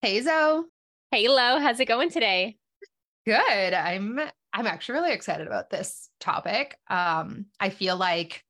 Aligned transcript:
Hey 0.00 0.20
Zoe. 0.22 0.62
Hey 1.10 1.26
Lo, 1.26 1.58
how's 1.58 1.80
it 1.80 1.86
going 1.86 2.08
today? 2.08 2.56
Good. 3.26 3.74
I'm 3.74 4.20
I'm 4.52 4.66
actually 4.68 5.00
really 5.00 5.12
excited 5.12 5.48
about 5.48 5.70
this 5.70 6.08
topic. 6.20 6.78
Um, 6.88 7.46
I 7.58 7.70
feel 7.70 7.96
like 7.96 8.44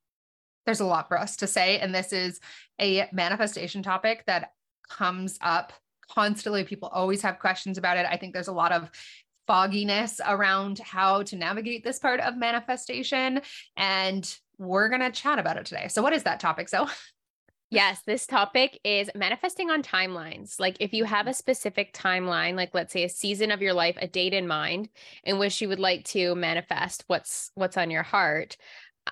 there's 0.67 0.81
a 0.81 0.85
lot 0.85 1.09
for 1.09 1.19
us 1.19 1.37
to 1.37 1.47
say, 1.47 1.79
and 1.79 1.95
this 1.95 2.13
is 2.13 2.39
a 2.79 3.09
manifestation 3.13 3.83
topic 3.83 4.25
that 4.27 4.53
comes 4.91 5.39
up 5.41 5.73
constantly. 6.11 6.65
People 6.65 6.91
always 6.93 7.23
have 7.23 7.39
questions 7.39 7.79
about 7.79 7.97
it. 7.97 8.05
I 8.05 8.19
think 8.19 8.35
there's 8.35 8.49
a 8.49 8.53
lot 8.53 8.73
of 8.73 8.91
fogginess 9.47 10.21
around 10.27 10.81
how 10.81 11.23
to 11.23 11.37
navigate 11.37 11.83
this 11.83 11.99
part 11.99 12.21
of 12.21 12.37
manifestation, 12.37 13.41
and 13.79 14.37
we're 14.59 14.91
gonna 14.91 15.11
chat 15.11 15.39
about 15.39 15.57
it 15.57 15.65
today. 15.65 15.89
So, 15.89 16.03
what 16.03 16.13
is 16.13 16.25
that 16.25 16.41
topic, 16.41 16.69
Zoe? 16.69 16.89
Yes, 17.71 18.01
this 18.07 18.27
topic 18.27 18.81
is 18.83 19.11
manifesting 19.15 19.71
on 19.71 19.83
timelines. 19.83 20.59
Like 20.59 20.79
if 20.81 20.95
you 20.95 21.05
have 21.05 21.21
mm-hmm. 21.23 21.31
a 21.31 21.35
specific 21.35 21.93
timeline, 21.93 22.55
like 22.55 22.71
let's 22.73 22.93
say 22.93 23.05
a 23.05 23.11
season 23.11 23.51
of 23.51 23.61
your 23.61 23.75
life, 23.75 23.99
a 24.01 24.09
date 24.09 24.33
in 24.33 24.47
mind 24.47 24.89
in 25.25 25.39
which 25.39 25.61
you 25.61 25.69
would 25.69 25.79
like 25.79 26.05
to 26.07 26.35
manifest 26.35 27.05
what's 27.09 27.51
what's 27.55 27.77
on 27.77 27.91
your 27.91 28.03
heart, 28.03 28.57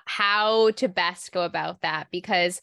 how 0.05 0.71
to 0.71 0.87
best 0.87 1.31
go 1.31 1.43
about 1.43 1.81
that 1.81 2.07
because 2.11 2.61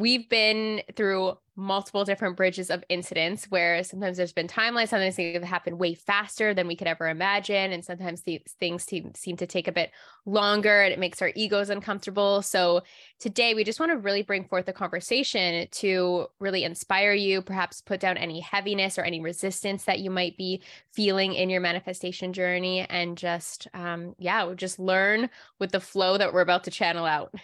we've 0.00 0.28
been 0.28 0.82
through 0.96 1.36
multiple 1.56 2.06
different 2.06 2.34
bridges 2.34 2.70
of 2.70 2.82
incidents 2.88 3.44
where 3.50 3.84
sometimes 3.84 4.16
there's 4.16 4.32
been 4.32 4.48
timelines, 4.48 4.88
sometimes 4.88 5.14
things 5.14 5.34
have 5.34 5.44
happened 5.44 5.78
way 5.78 5.92
faster 5.92 6.54
than 6.54 6.66
we 6.66 6.74
could 6.74 6.86
ever 6.86 7.06
imagine. 7.06 7.70
And 7.70 7.84
sometimes 7.84 8.22
these 8.22 8.40
things 8.58 8.82
seem, 8.82 9.12
seem 9.14 9.36
to 9.36 9.46
take 9.46 9.68
a 9.68 9.72
bit 9.72 9.90
longer 10.24 10.80
and 10.80 10.90
it 10.90 10.98
makes 10.98 11.20
our 11.20 11.32
egos 11.36 11.68
uncomfortable. 11.68 12.40
So 12.40 12.82
today 13.18 13.52
we 13.52 13.62
just 13.62 13.78
want 13.78 13.92
to 13.92 13.98
really 13.98 14.22
bring 14.22 14.46
forth 14.46 14.68
a 14.68 14.72
conversation 14.72 15.68
to 15.70 16.28
really 16.38 16.64
inspire 16.64 17.12
you, 17.12 17.42
perhaps 17.42 17.82
put 17.82 18.00
down 18.00 18.16
any 18.16 18.40
heaviness 18.40 18.98
or 18.98 19.02
any 19.02 19.20
resistance 19.20 19.84
that 19.84 19.98
you 19.98 20.10
might 20.10 20.38
be 20.38 20.62
feeling 20.92 21.34
in 21.34 21.50
your 21.50 21.60
manifestation 21.60 22.32
journey 22.32 22.86
and 22.88 23.18
just, 23.18 23.68
um, 23.74 24.14
yeah, 24.18 24.50
just 24.56 24.78
learn 24.78 25.28
with 25.58 25.72
the 25.72 25.80
flow 25.80 26.16
that 26.16 26.32
we're 26.32 26.40
about 26.40 26.64
to 26.64 26.70
channel 26.70 27.04
out. 27.04 27.34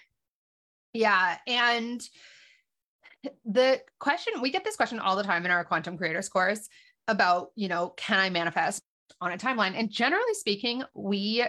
Yeah. 0.95 1.37
And 1.47 2.09
the 3.45 3.81
question 3.99 4.41
we 4.41 4.51
get 4.51 4.65
this 4.65 4.77
question 4.77 4.99
all 4.99 5.17
the 5.17 5.23
time 5.23 5.45
in 5.45 5.51
our 5.51 5.65
quantum 5.65 5.97
creators 5.97 6.29
course 6.29 6.69
about, 7.09 7.49
you 7.55 7.69
know, 7.69 7.91
can 7.97 8.19
I 8.19 8.31
manifest 8.31 8.83
on 9.21 9.33
a 9.33 9.39
timeline? 9.39 9.75
And 9.77 9.91
generally 9.91 10.35
speaking, 10.35 10.83
we 10.95 11.45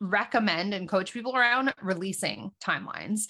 recommend 0.00 0.74
and 0.74 0.88
coach 0.88 1.12
people 1.12 1.36
around 1.36 1.72
releasing 1.80 2.50
timelines. 2.62 3.28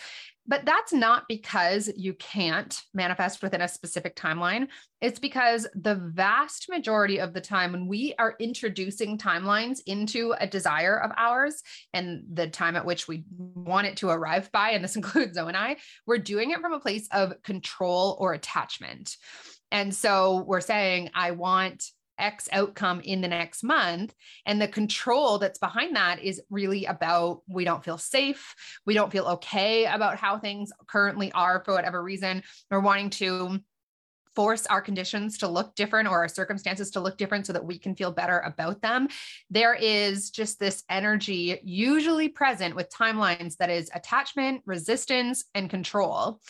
But 0.52 0.66
that's 0.66 0.92
not 0.92 1.28
because 1.28 1.90
you 1.96 2.12
can't 2.12 2.78
manifest 2.92 3.42
within 3.42 3.62
a 3.62 3.68
specific 3.68 4.14
timeline. 4.14 4.68
It's 5.00 5.18
because 5.18 5.66
the 5.74 5.94
vast 5.94 6.68
majority 6.68 7.20
of 7.20 7.32
the 7.32 7.40
time, 7.40 7.72
when 7.72 7.86
we 7.86 8.14
are 8.18 8.36
introducing 8.38 9.16
timelines 9.16 9.78
into 9.86 10.34
a 10.38 10.46
desire 10.46 11.00
of 11.00 11.10
ours 11.16 11.62
and 11.94 12.24
the 12.30 12.48
time 12.48 12.76
at 12.76 12.84
which 12.84 13.08
we 13.08 13.24
want 13.38 13.86
it 13.86 13.96
to 13.96 14.10
arrive 14.10 14.52
by, 14.52 14.72
and 14.72 14.84
this 14.84 14.96
includes 14.96 15.36
Zoe 15.36 15.48
and 15.48 15.56
I, 15.56 15.78
we're 16.06 16.18
doing 16.18 16.50
it 16.50 16.60
from 16.60 16.74
a 16.74 16.80
place 16.80 17.08
of 17.12 17.42
control 17.42 18.18
or 18.20 18.34
attachment. 18.34 19.16
And 19.70 19.94
so 19.94 20.44
we're 20.46 20.60
saying, 20.60 21.12
I 21.14 21.30
want 21.30 21.82
X 22.18 22.48
outcome 22.52 23.00
in 23.00 23.20
the 23.20 23.28
next 23.28 23.62
month. 23.62 24.14
And 24.46 24.60
the 24.60 24.68
control 24.68 25.38
that's 25.38 25.58
behind 25.58 25.96
that 25.96 26.22
is 26.22 26.40
really 26.50 26.84
about 26.84 27.42
we 27.48 27.64
don't 27.64 27.84
feel 27.84 27.98
safe. 27.98 28.54
We 28.86 28.94
don't 28.94 29.12
feel 29.12 29.26
okay 29.26 29.86
about 29.86 30.16
how 30.16 30.38
things 30.38 30.72
currently 30.86 31.32
are 31.32 31.62
for 31.64 31.74
whatever 31.74 32.02
reason. 32.02 32.42
We're 32.70 32.80
wanting 32.80 33.10
to 33.10 33.60
force 34.34 34.66
our 34.66 34.80
conditions 34.80 35.38
to 35.38 35.48
look 35.48 35.74
different 35.74 36.08
or 36.08 36.18
our 36.18 36.28
circumstances 36.28 36.90
to 36.90 37.00
look 37.00 37.18
different 37.18 37.46
so 37.46 37.52
that 37.52 37.64
we 37.64 37.78
can 37.78 37.94
feel 37.94 38.10
better 38.10 38.38
about 38.40 38.80
them. 38.80 39.08
There 39.50 39.74
is 39.74 40.30
just 40.30 40.58
this 40.58 40.82
energy 40.88 41.60
usually 41.62 42.28
present 42.28 42.74
with 42.74 42.90
timelines 42.90 43.56
that 43.58 43.70
is 43.70 43.90
attachment, 43.94 44.62
resistance, 44.64 45.44
and 45.54 45.68
control. 45.68 46.40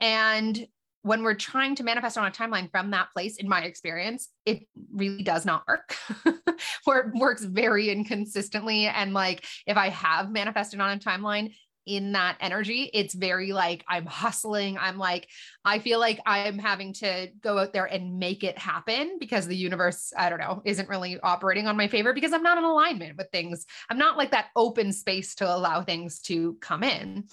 And 0.00 0.66
when 1.06 1.22
we're 1.22 1.34
trying 1.34 1.76
to 1.76 1.84
manifest 1.84 2.18
on 2.18 2.26
a 2.26 2.30
timeline 2.32 2.68
from 2.70 2.90
that 2.90 3.12
place, 3.12 3.36
in 3.36 3.48
my 3.48 3.62
experience, 3.62 4.28
it 4.44 4.66
really 4.92 5.22
does 5.22 5.46
not 5.46 5.62
work. 5.68 5.96
or 6.86 6.98
it 6.98 7.14
works 7.14 7.44
very 7.44 7.90
inconsistently. 7.90 8.86
And 8.86 9.14
like 9.14 9.44
if 9.66 9.76
I 9.76 9.90
have 9.90 10.32
manifested 10.32 10.80
on 10.80 10.90
a 10.90 10.98
timeline, 10.98 11.52
in 11.86 12.12
that 12.12 12.36
energy. 12.40 12.90
It's 12.92 13.14
very 13.14 13.52
like 13.52 13.84
I'm 13.88 14.06
hustling. 14.06 14.76
I'm 14.76 14.98
like, 14.98 15.28
I 15.64 15.78
feel 15.78 16.00
like 16.00 16.18
I'm 16.26 16.58
having 16.58 16.92
to 16.94 17.28
go 17.40 17.58
out 17.58 17.72
there 17.72 17.84
and 17.84 18.18
make 18.18 18.42
it 18.42 18.58
happen 18.58 19.18
because 19.20 19.46
the 19.46 19.56
universe, 19.56 20.12
I 20.18 20.28
don't 20.28 20.40
know, 20.40 20.62
isn't 20.64 20.88
really 20.88 21.20
operating 21.20 21.68
on 21.68 21.76
my 21.76 21.86
favor 21.86 22.12
because 22.12 22.32
I'm 22.32 22.42
not 22.42 22.58
in 22.58 22.64
alignment 22.64 23.16
with 23.16 23.28
things. 23.30 23.66
I'm 23.88 23.98
not 23.98 24.16
like 24.16 24.32
that 24.32 24.48
open 24.56 24.92
space 24.92 25.36
to 25.36 25.54
allow 25.54 25.82
things 25.82 26.18
to 26.22 26.56
come 26.60 26.82
in. 26.82 27.28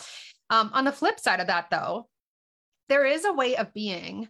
Um, 0.52 0.70
on 0.74 0.86
the 0.86 0.92
flip 0.92 1.20
side 1.20 1.40
of 1.40 1.48
that, 1.48 1.72
though, 1.72 2.08
there 2.94 3.08
is 3.08 3.26
a 3.26 3.34
way 3.34 3.56
of 3.56 3.74
being 3.74 4.28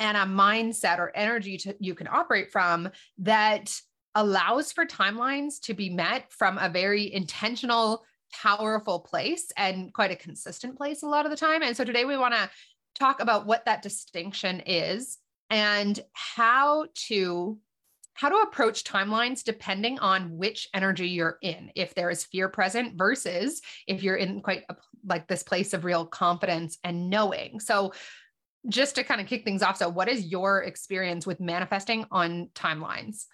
and 0.00 0.18
a 0.18 0.24
mindset 0.24 0.98
or 0.98 1.16
energy 1.16 1.56
to, 1.56 1.74
you 1.80 1.94
can 1.94 2.06
operate 2.06 2.52
from 2.52 2.90
that 3.16 3.74
allows 4.14 4.70
for 4.70 4.84
timelines 4.84 5.58
to 5.62 5.72
be 5.72 5.88
met 5.88 6.30
from 6.30 6.58
a 6.58 6.68
very 6.68 7.10
intentional, 7.10 8.04
powerful 8.42 9.00
place 9.00 9.50
and 9.56 9.94
quite 9.94 10.10
a 10.10 10.16
consistent 10.16 10.76
place 10.76 11.02
a 11.02 11.06
lot 11.06 11.24
of 11.24 11.30
the 11.30 11.38
time. 11.38 11.62
And 11.62 11.74
so 11.74 11.84
today 11.84 12.04
we 12.04 12.18
want 12.18 12.34
to 12.34 12.50
talk 12.94 13.20
about 13.20 13.46
what 13.46 13.64
that 13.64 13.80
distinction 13.80 14.60
is 14.66 15.16
and 15.48 15.98
how 16.12 16.88
to 17.06 17.58
how 18.16 18.28
to 18.28 18.36
approach 18.36 18.84
timelines 18.84 19.44
depending 19.44 19.98
on 19.98 20.36
which 20.36 20.68
energy 20.74 21.08
you're 21.08 21.38
in 21.42 21.70
if 21.74 21.94
there 21.94 22.10
is 22.10 22.24
fear 22.24 22.48
present 22.48 22.96
versus 22.96 23.60
if 23.86 24.02
you're 24.02 24.16
in 24.16 24.40
quite 24.40 24.64
a, 24.68 24.76
like 25.04 25.28
this 25.28 25.42
place 25.42 25.72
of 25.72 25.84
real 25.84 26.04
confidence 26.04 26.78
and 26.82 27.08
knowing 27.08 27.60
so 27.60 27.92
just 28.68 28.96
to 28.96 29.04
kind 29.04 29.20
of 29.20 29.26
kick 29.26 29.44
things 29.44 29.62
off 29.62 29.76
so 29.76 29.88
what 29.88 30.08
is 30.08 30.26
your 30.26 30.62
experience 30.62 31.26
with 31.26 31.40
manifesting 31.40 32.04
on 32.10 32.48
timelines 32.54 33.26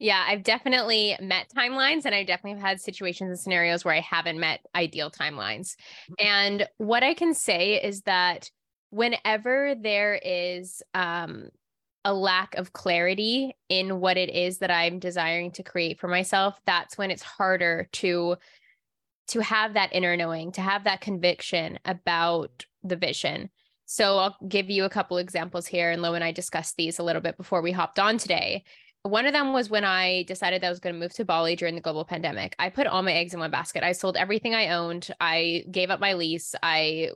yeah, 0.00 0.24
I've 0.26 0.44
definitely 0.44 1.16
met 1.20 1.50
timelines 1.54 2.04
and 2.04 2.14
I 2.14 2.22
definitely 2.22 2.60
have 2.60 2.68
had 2.68 2.80
situations 2.80 3.30
and 3.30 3.38
scenarios 3.38 3.84
where 3.84 3.94
I 3.94 4.00
haven't 4.00 4.38
met 4.38 4.60
ideal 4.74 5.10
timelines. 5.10 5.74
Mm-hmm. 6.10 6.14
And 6.20 6.68
what 6.76 7.02
I 7.02 7.14
can 7.14 7.34
say 7.34 7.82
is 7.82 8.02
that 8.02 8.48
whenever 8.90 9.74
there 9.74 10.14
is 10.14 10.82
um, 10.94 11.48
a 12.08 12.14
lack 12.14 12.54
of 12.54 12.72
clarity 12.72 13.54
in 13.68 14.00
what 14.00 14.16
it 14.16 14.30
is 14.30 14.58
that 14.58 14.70
I'm 14.70 14.98
desiring 14.98 15.50
to 15.52 15.62
create 15.62 16.00
for 16.00 16.08
myself, 16.08 16.58
that's 16.64 16.96
when 16.96 17.10
it's 17.10 17.22
harder 17.22 17.86
to 17.92 18.36
to 19.28 19.40
have 19.40 19.74
that 19.74 19.92
inner 19.92 20.16
knowing, 20.16 20.52
to 20.52 20.62
have 20.62 20.84
that 20.84 21.02
conviction 21.02 21.78
about 21.84 22.64
the 22.82 22.96
vision. 22.96 23.50
So 23.84 24.16
I'll 24.16 24.36
give 24.48 24.70
you 24.70 24.84
a 24.84 24.88
couple 24.88 25.18
examples 25.18 25.66
here 25.66 25.90
and 25.90 26.00
Lo 26.00 26.14
and 26.14 26.24
I 26.24 26.32
discussed 26.32 26.76
these 26.78 26.98
a 26.98 27.02
little 27.02 27.20
bit 27.20 27.36
before 27.36 27.60
we 27.60 27.72
hopped 27.72 27.98
on 27.98 28.16
today. 28.16 28.64
One 29.08 29.24
of 29.24 29.32
them 29.32 29.54
was 29.54 29.70
when 29.70 29.84
I 29.84 30.24
decided 30.24 30.60
that 30.60 30.66
I 30.66 30.70
was 30.70 30.80
going 30.80 30.94
to 30.94 31.00
move 31.00 31.14
to 31.14 31.24
Bali 31.24 31.56
during 31.56 31.74
the 31.74 31.80
global 31.80 32.04
pandemic. 32.04 32.54
I 32.58 32.68
put 32.68 32.86
all 32.86 33.02
my 33.02 33.12
eggs 33.12 33.32
in 33.32 33.40
one 33.40 33.50
basket. 33.50 33.82
I 33.82 33.92
sold 33.92 34.18
everything 34.18 34.54
I 34.54 34.68
owned. 34.68 35.10
I 35.18 35.64
gave 35.70 35.90
up 35.90 35.98
my 35.98 36.12
lease. 36.12 36.54
I, 36.62 37.12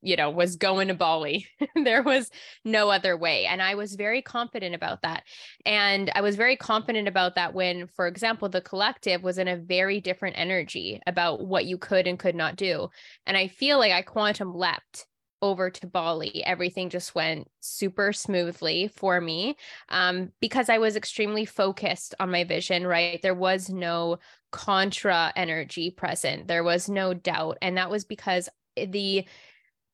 you 0.00 0.16
know, 0.16 0.30
was 0.30 0.54
going 0.54 0.88
to 0.88 0.94
Bali. 0.94 1.48
there 1.74 2.04
was 2.04 2.30
no 2.64 2.88
other 2.88 3.16
way. 3.16 3.46
And 3.46 3.60
I 3.60 3.74
was 3.74 3.96
very 3.96 4.22
confident 4.22 4.76
about 4.76 5.02
that. 5.02 5.24
And 5.66 6.08
I 6.14 6.20
was 6.20 6.36
very 6.36 6.56
confident 6.56 7.08
about 7.08 7.34
that 7.34 7.52
when, 7.52 7.88
for 7.88 8.06
example, 8.06 8.48
the 8.48 8.60
collective 8.60 9.24
was 9.24 9.38
in 9.38 9.48
a 9.48 9.56
very 9.56 10.00
different 10.00 10.38
energy 10.38 11.00
about 11.06 11.44
what 11.44 11.64
you 11.64 11.78
could 11.78 12.06
and 12.06 12.16
could 12.16 12.36
not 12.36 12.54
do. 12.54 12.90
And 13.26 13.36
I 13.36 13.48
feel 13.48 13.78
like 13.78 13.92
I 13.92 14.02
quantum 14.02 14.54
leapt 14.54 15.06
over 15.44 15.68
to 15.68 15.86
Bali, 15.86 16.42
everything 16.46 16.88
just 16.88 17.14
went 17.14 17.48
super 17.60 18.14
smoothly 18.14 18.88
for 18.88 19.20
me 19.20 19.56
um, 19.90 20.32
because 20.40 20.70
I 20.70 20.78
was 20.78 20.96
extremely 20.96 21.44
focused 21.44 22.14
on 22.18 22.30
my 22.30 22.44
vision, 22.44 22.86
right? 22.86 23.20
There 23.20 23.34
was 23.34 23.68
no 23.68 24.20
contra 24.50 25.34
energy 25.36 25.90
present, 25.90 26.48
there 26.48 26.64
was 26.64 26.88
no 26.88 27.12
doubt. 27.12 27.58
And 27.60 27.76
that 27.76 27.90
was 27.90 28.06
because 28.06 28.48
the 28.74 29.26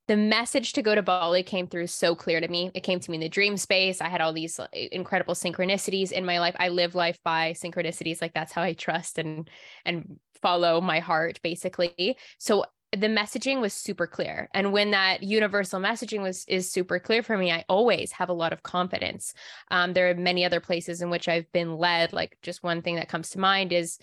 the 0.06 0.16
message 0.16 0.72
to 0.72 0.82
go 0.82 0.94
to 0.94 1.02
Bali 1.02 1.42
came 1.44 1.68
through 1.68 1.86
so 1.86 2.16
clear 2.16 2.40
to 2.40 2.48
me. 2.48 2.70
It 2.74 2.80
came 2.80 2.98
to 2.98 3.10
me 3.10 3.16
in 3.16 3.20
the 3.20 3.28
dream 3.28 3.56
space. 3.56 4.00
I 4.00 4.08
had 4.08 4.20
all 4.20 4.32
these 4.32 4.58
incredible 4.72 5.34
synchronicities 5.34 6.10
in 6.10 6.24
my 6.24 6.40
life. 6.40 6.56
I 6.58 6.68
live 6.68 6.96
life 6.96 7.18
by 7.24 7.52
synchronicities. 7.52 8.20
Like 8.20 8.34
that's 8.34 8.52
how 8.52 8.62
I 8.62 8.72
trust 8.72 9.18
and 9.18 9.48
and 9.84 10.18
follow 10.42 10.80
my 10.80 11.00
heart 11.00 11.40
basically. 11.42 12.16
So 12.38 12.64
the 12.92 13.06
messaging 13.06 13.60
was 13.60 13.72
super 13.72 14.06
clear 14.06 14.48
and 14.52 14.72
when 14.72 14.90
that 14.90 15.22
universal 15.22 15.78
messaging 15.80 16.22
was 16.22 16.44
is 16.46 16.70
super 16.70 16.98
clear 16.98 17.22
for 17.22 17.38
me 17.38 17.52
i 17.52 17.64
always 17.68 18.10
have 18.10 18.28
a 18.28 18.34
lot 18.34 18.52
of 18.52 18.62
confidence 18.62 19.32
um, 19.70 19.92
there 19.92 20.10
are 20.10 20.14
many 20.14 20.44
other 20.44 20.60
places 20.60 21.00
in 21.00 21.08
which 21.08 21.28
i've 21.28 21.50
been 21.52 21.76
led 21.76 22.12
like 22.12 22.36
just 22.42 22.62
one 22.62 22.82
thing 22.82 22.96
that 22.96 23.08
comes 23.08 23.30
to 23.30 23.38
mind 23.38 23.72
is 23.72 23.98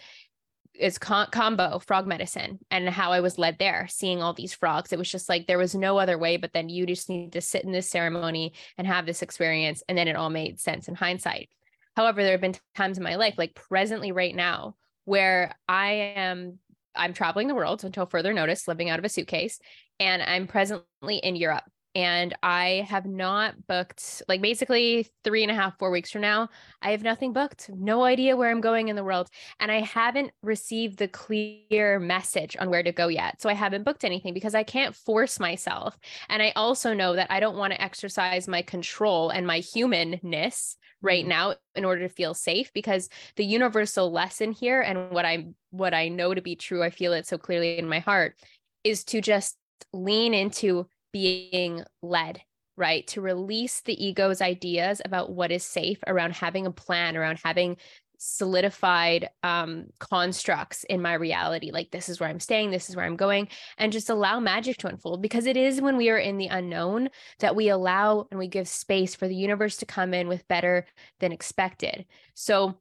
is 0.80 1.00
Kambo 1.00 1.84
frog 1.84 2.08
medicine 2.08 2.60
and 2.70 2.88
how 2.88 3.12
I 3.12 3.20
was 3.20 3.38
led 3.38 3.58
there, 3.60 3.88
seeing 3.90 4.22
all 4.22 4.34
these 4.34 4.54
frogs. 4.54 4.94
It 4.94 5.00
was 5.00 5.10
just 5.10 5.30
like 5.30 5.48
there 5.48 5.58
was 5.58 5.76
no 5.76 5.98
other 5.98 6.18
way, 6.18 6.38
but 6.38 6.54
then 6.54 6.70
you 6.70 6.86
just 6.86 7.10
need 7.10 7.34
to 7.34 7.42
sit 7.42 7.64
in 7.64 7.72
this 7.72 7.90
ceremony 7.90 8.54
and 8.78 8.86
have 8.86 9.06
this 9.06 9.22
experience. 9.22 9.84
And 9.88 9.98
then 9.98 10.08
it 10.08 10.16
all 10.16 10.30
made 10.30 10.60
sense 10.60 10.88
in 10.88 10.96
hindsight. 10.96 11.50
However, 11.96 12.22
there 12.22 12.34
have 12.34 12.42
been 12.42 12.56
times 12.76 12.98
in 12.98 13.04
my 13.04 13.16
life, 13.16 13.36
like 13.38 13.56
presently 13.56 14.12
right 14.12 14.36
now, 14.36 14.76
where 15.06 15.56
I 15.68 16.14
am 16.16 16.60
I'm 16.98 17.14
traveling 17.14 17.48
the 17.48 17.56
world 17.56 17.84
until 17.84 18.06
further 18.06 18.34
notice, 18.34 18.68
living 18.68 18.90
out 18.90 19.00
of 19.00 19.06
a 19.06 19.10
suitcase, 19.10 19.60
and 20.00 20.22
I'm 20.22 20.48
presently 20.48 21.18
in 21.18 21.36
Europe 21.36 21.64
and 21.98 22.36
I 22.44 22.86
have 22.88 23.08
not 23.08 23.56
booked 23.66 24.22
like 24.28 24.40
basically 24.40 25.08
three 25.24 25.42
and 25.42 25.52
a 25.52 25.56
half, 25.56 25.80
four 25.80 25.90
weeks 25.90 26.12
from 26.12 26.22
now. 26.22 26.48
I 26.80 26.92
have 26.92 27.02
nothing 27.02 27.34
booked, 27.34 27.72
no 27.74 28.04
idea 28.04 28.38
where 28.38 28.52
I'm 28.52 28.62
going 28.62 28.90
in 28.90 28.96
the 28.96 29.04
world. 29.04 29.32
And 29.60 29.72
I 29.72 29.82
haven't 29.82 30.30
received 30.44 31.00
the 31.00 31.08
clear 31.08 32.00
message 32.00 32.56
on 32.60 32.70
where 32.70 32.84
to 32.84 32.92
go 32.92 33.08
yet. 33.08 33.42
So 33.42 33.50
I 33.50 33.54
haven't 33.54 33.84
booked 33.84 34.04
anything 34.04 34.36
because 34.36 34.54
I 34.54 34.62
can't 34.62 34.96
force 34.96 35.40
myself. 35.40 35.98
And 36.30 36.44
I 36.44 36.54
also 36.56 36.94
know 36.94 37.16
that 37.16 37.32
I 37.32 37.40
don't 37.40 37.58
want 37.58 37.74
to 37.74 37.82
exercise 37.82 38.48
my 38.48 38.62
control 38.62 39.32
and 39.32 39.48
my 39.48 39.58
humanness 39.58 40.78
right 41.02 41.22
mm-hmm. 41.22 41.30
now 41.30 41.56
in 41.74 41.84
order 41.84 42.08
to 42.08 42.14
feel 42.14 42.36
safe 42.36 42.72
because 42.74 43.10
the 43.38 43.46
universal 43.46 44.12
lesson 44.12 44.52
here 44.52 44.82
and 44.82 45.10
what 45.10 45.26
I 45.26 45.48
what 45.72 45.96
I 45.96 46.10
know 46.10 46.34
to 46.34 46.42
be 46.42 46.56
true 46.56 46.84
I 46.84 46.90
feel 46.90 47.14
it 47.14 47.28
so 47.28 47.38
clearly 47.38 47.78
in 47.78 47.88
my 47.88 48.00
heart 48.00 48.36
is 48.84 49.04
to 49.06 49.22
just 49.22 49.58
lean 49.94 50.34
into 50.34 50.88
being 51.12 51.84
led 52.02 52.42
right? 52.78 53.08
To 53.08 53.22
release 53.22 53.82
the 53.82 54.06
ego's 54.06 54.40
ideas 54.40 55.02
about 55.04 55.32
what 55.32 55.52
is 55.52 55.64
safe 55.64 55.98
around 56.06 56.34
having 56.34 56.68
a 56.68 56.72
plan 56.72 57.18
around 57.18 57.40
having 57.44 57.78
solidified 58.20 59.30
um, 59.44 59.88
constructs 60.00 60.84
in 60.86 61.02
my 61.02 61.14
reality. 61.14 61.72
Like 61.72 61.92
this 61.92 62.10
is 62.10 62.20
where 62.20 62.30
i'm 62.30 62.40
staying 62.40 62.72
this 62.72 62.90
is 62.90 62.96
where 62.96 63.06
i'm 63.06 63.16
going 63.16 63.48
and 63.78 63.92
just 63.92 64.10
allow 64.10 64.40
magic 64.40 64.78
to 64.78 64.88
unfold 64.88 65.22
because 65.22 65.46
it 65.46 65.58
is 65.58 65.82
when 65.82 65.98
we 65.98 66.10
are 66.10 66.18
in 66.18 66.38
the 66.38 66.48
unknown 66.48 67.10
that 67.40 67.56
we 67.56 67.70
allow 67.70 68.28
and 68.32 68.40
we 68.40 68.48
give 68.48 68.68
space 68.68 69.16
for 69.16 69.28
the 69.28 69.36
universe 69.36 69.78
to 69.78 69.86
come 69.86 70.14
in 70.14 70.28
with 70.28 70.48
better 70.48 70.86
than 71.20 71.32
expected. 71.32 72.06
So 72.34 72.76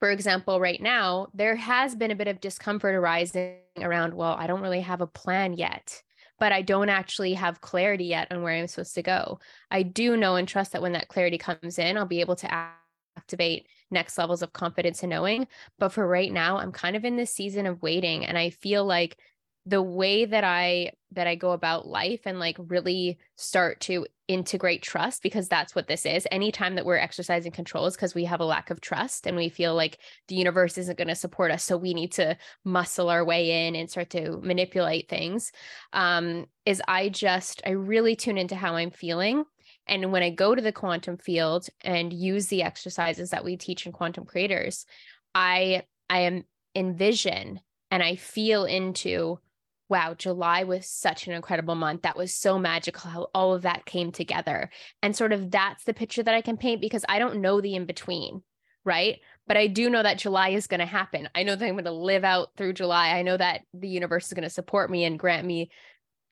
for 0.00 0.10
example 0.10 0.60
right 0.60 0.80
now 0.80 1.28
there 1.34 1.56
has 1.56 1.94
been 1.94 2.10
a 2.10 2.16
bit 2.16 2.28
of 2.28 2.40
discomfort 2.40 2.94
arising 2.94 3.56
around 3.80 4.12
well 4.12 4.34
i 4.38 4.46
don't 4.46 4.60
really 4.60 4.80
have 4.80 5.00
a 5.00 5.06
plan 5.06 5.52
yet 5.52 6.02
but 6.38 6.52
I 6.52 6.62
don't 6.62 6.88
actually 6.88 7.34
have 7.34 7.60
clarity 7.60 8.06
yet 8.06 8.30
on 8.30 8.42
where 8.42 8.54
I'm 8.54 8.66
supposed 8.66 8.94
to 8.94 9.02
go. 9.02 9.38
I 9.70 9.82
do 9.82 10.16
know 10.16 10.36
and 10.36 10.48
trust 10.48 10.72
that 10.72 10.82
when 10.82 10.92
that 10.92 11.08
clarity 11.08 11.38
comes 11.38 11.78
in, 11.78 11.96
I'll 11.96 12.06
be 12.06 12.20
able 12.20 12.36
to 12.36 12.54
activate 13.16 13.66
next 13.90 14.18
levels 14.18 14.42
of 14.42 14.52
confidence 14.52 15.02
and 15.02 15.10
knowing. 15.10 15.46
But 15.78 15.90
for 15.90 16.06
right 16.06 16.32
now, 16.32 16.58
I'm 16.58 16.72
kind 16.72 16.96
of 16.96 17.04
in 17.04 17.16
this 17.16 17.32
season 17.32 17.66
of 17.66 17.82
waiting. 17.82 18.24
And 18.26 18.36
I 18.36 18.50
feel 18.50 18.84
like 18.84 19.18
the 19.66 19.82
way 19.82 20.24
that 20.24 20.44
I 20.44 20.92
that 21.12 21.26
I 21.26 21.36
go 21.36 21.52
about 21.52 21.86
life 21.86 22.22
and 22.26 22.38
like 22.38 22.56
really 22.58 23.18
start 23.36 23.80
to 23.82 24.06
integrate 24.28 24.82
trust 24.82 25.22
because 25.22 25.48
that's 25.48 25.74
what 25.74 25.86
this 25.86 26.06
is. 26.06 26.26
Anytime 26.30 26.76
that 26.76 26.86
we're 26.86 26.96
exercising 26.96 27.52
control 27.52 27.86
is 27.86 27.94
because 27.94 28.14
we 28.14 28.24
have 28.24 28.40
a 28.40 28.44
lack 28.44 28.70
of 28.70 28.80
trust 28.80 29.26
and 29.26 29.36
we 29.36 29.48
feel 29.48 29.74
like 29.74 29.98
the 30.28 30.34
universe 30.34 30.78
isn't 30.78 30.98
going 30.98 31.08
to 31.08 31.14
support 31.14 31.50
us. 31.50 31.64
So 31.64 31.76
we 31.76 31.94
need 31.94 32.12
to 32.12 32.36
muscle 32.64 33.10
our 33.10 33.24
way 33.24 33.66
in 33.66 33.76
and 33.76 33.90
start 33.90 34.10
to 34.10 34.38
manipulate 34.42 35.08
things. 35.08 35.52
Um, 35.92 36.46
is 36.64 36.80
I 36.88 37.10
just, 37.10 37.62
I 37.66 37.70
really 37.70 38.16
tune 38.16 38.38
into 38.38 38.56
how 38.56 38.76
I'm 38.76 38.90
feeling. 38.90 39.44
And 39.86 40.12
when 40.12 40.22
I 40.22 40.30
go 40.30 40.54
to 40.54 40.62
the 40.62 40.72
quantum 40.72 41.18
field 41.18 41.66
and 41.82 42.12
use 42.12 42.46
the 42.46 42.62
exercises 42.62 43.30
that 43.30 43.44
we 43.44 43.56
teach 43.56 43.86
in 43.86 43.92
quantum 43.92 44.24
creators, 44.24 44.86
I 45.34 45.82
I 46.08 46.20
am 46.20 46.44
envision 46.74 47.60
and 47.90 48.02
I 48.02 48.16
feel 48.16 48.64
into 48.64 49.38
wow, 49.88 50.14
July 50.14 50.64
was 50.64 50.88
such 50.88 51.26
an 51.26 51.32
incredible 51.34 51.74
month. 51.74 52.02
That 52.02 52.16
was 52.16 52.34
so 52.34 52.58
magical 52.58 53.10
how 53.10 53.28
all 53.34 53.54
of 53.54 53.62
that 53.62 53.84
came 53.84 54.12
together. 54.12 54.70
And 55.02 55.14
sort 55.14 55.32
of 55.32 55.50
that's 55.50 55.84
the 55.84 55.94
picture 55.94 56.22
that 56.22 56.34
I 56.34 56.40
can 56.40 56.56
paint 56.56 56.80
because 56.80 57.04
I 57.08 57.18
don't 57.18 57.40
know 57.40 57.60
the 57.60 57.74
in 57.74 57.84
between, 57.84 58.42
right? 58.84 59.18
But 59.46 59.56
I 59.56 59.66
do 59.66 59.90
know 59.90 60.02
that 60.02 60.18
July 60.18 60.50
is 60.50 60.66
going 60.66 60.80
to 60.80 60.86
happen. 60.86 61.28
I 61.34 61.42
know 61.42 61.54
that 61.54 61.66
I'm 61.66 61.74
going 61.74 61.84
to 61.84 61.92
live 61.92 62.24
out 62.24 62.48
through 62.56 62.72
July. 62.72 63.10
I 63.10 63.22
know 63.22 63.36
that 63.36 63.62
the 63.74 63.88
universe 63.88 64.26
is 64.26 64.32
going 64.32 64.44
to 64.44 64.50
support 64.50 64.90
me 64.90 65.04
and 65.04 65.18
grant 65.18 65.46
me, 65.46 65.70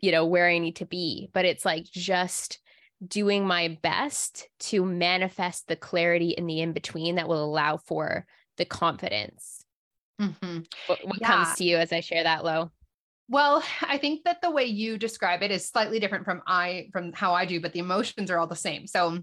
you 0.00 0.12
know, 0.12 0.24
where 0.24 0.48
I 0.48 0.58
need 0.58 0.76
to 0.76 0.86
be. 0.86 1.28
But 1.34 1.44
it's 1.44 1.64
like 1.64 1.84
just 1.84 2.58
doing 3.06 3.46
my 3.46 3.78
best 3.82 4.48
to 4.60 4.84
manifest 4.84 5.66
the 5.66 5.76
clarity 5.76 6.30
in 6.30 6.46
the 6.46 6.60
in 6.60 6.72
between 6.72 7.16
that 7.16 7.28
will 7.28 7.44
allow 7.44 7.76
for 7.76 8.26
the 8.56 8.64
confidence. 8.64 9.64
Mm-hmm. 10.20 10.60
What, 10.86 11.00
what 11.04 11.20
yeah. 11.20 11.26
comes 11.26 11.56
to 11.56 11.64
you 11.64 11.76
as 11.76 11.92
I 11.92 12.00
share 12.00 12.22
that, 12.22 12.44
Lo? 12.44 12.70
Well, 13.32 13.64
I 13.80 13.96
think 13.96 14.24
that 14.24 14.42
the 14.42 14.50
way 14.50 14.66
you 14.66 14.98
describe 14.98 15.42
it 15.42 15.50
is 15.50 15.66
slightly 15.66 15.98
different 15.98 16.26
from 16.26 16.42
I 16.46 16.90
from 16.92 17.14
how 17.14 17.32
I 17.32 17.46
do, 17.46 17.62
but 17.62 17.72
the 17.72 17.78
emotions 17.78 18.30
are 18.30 18.38
all 18.38 18.46
the 18.46 18.54
same. 18.54 18.86
So 18.86 19.20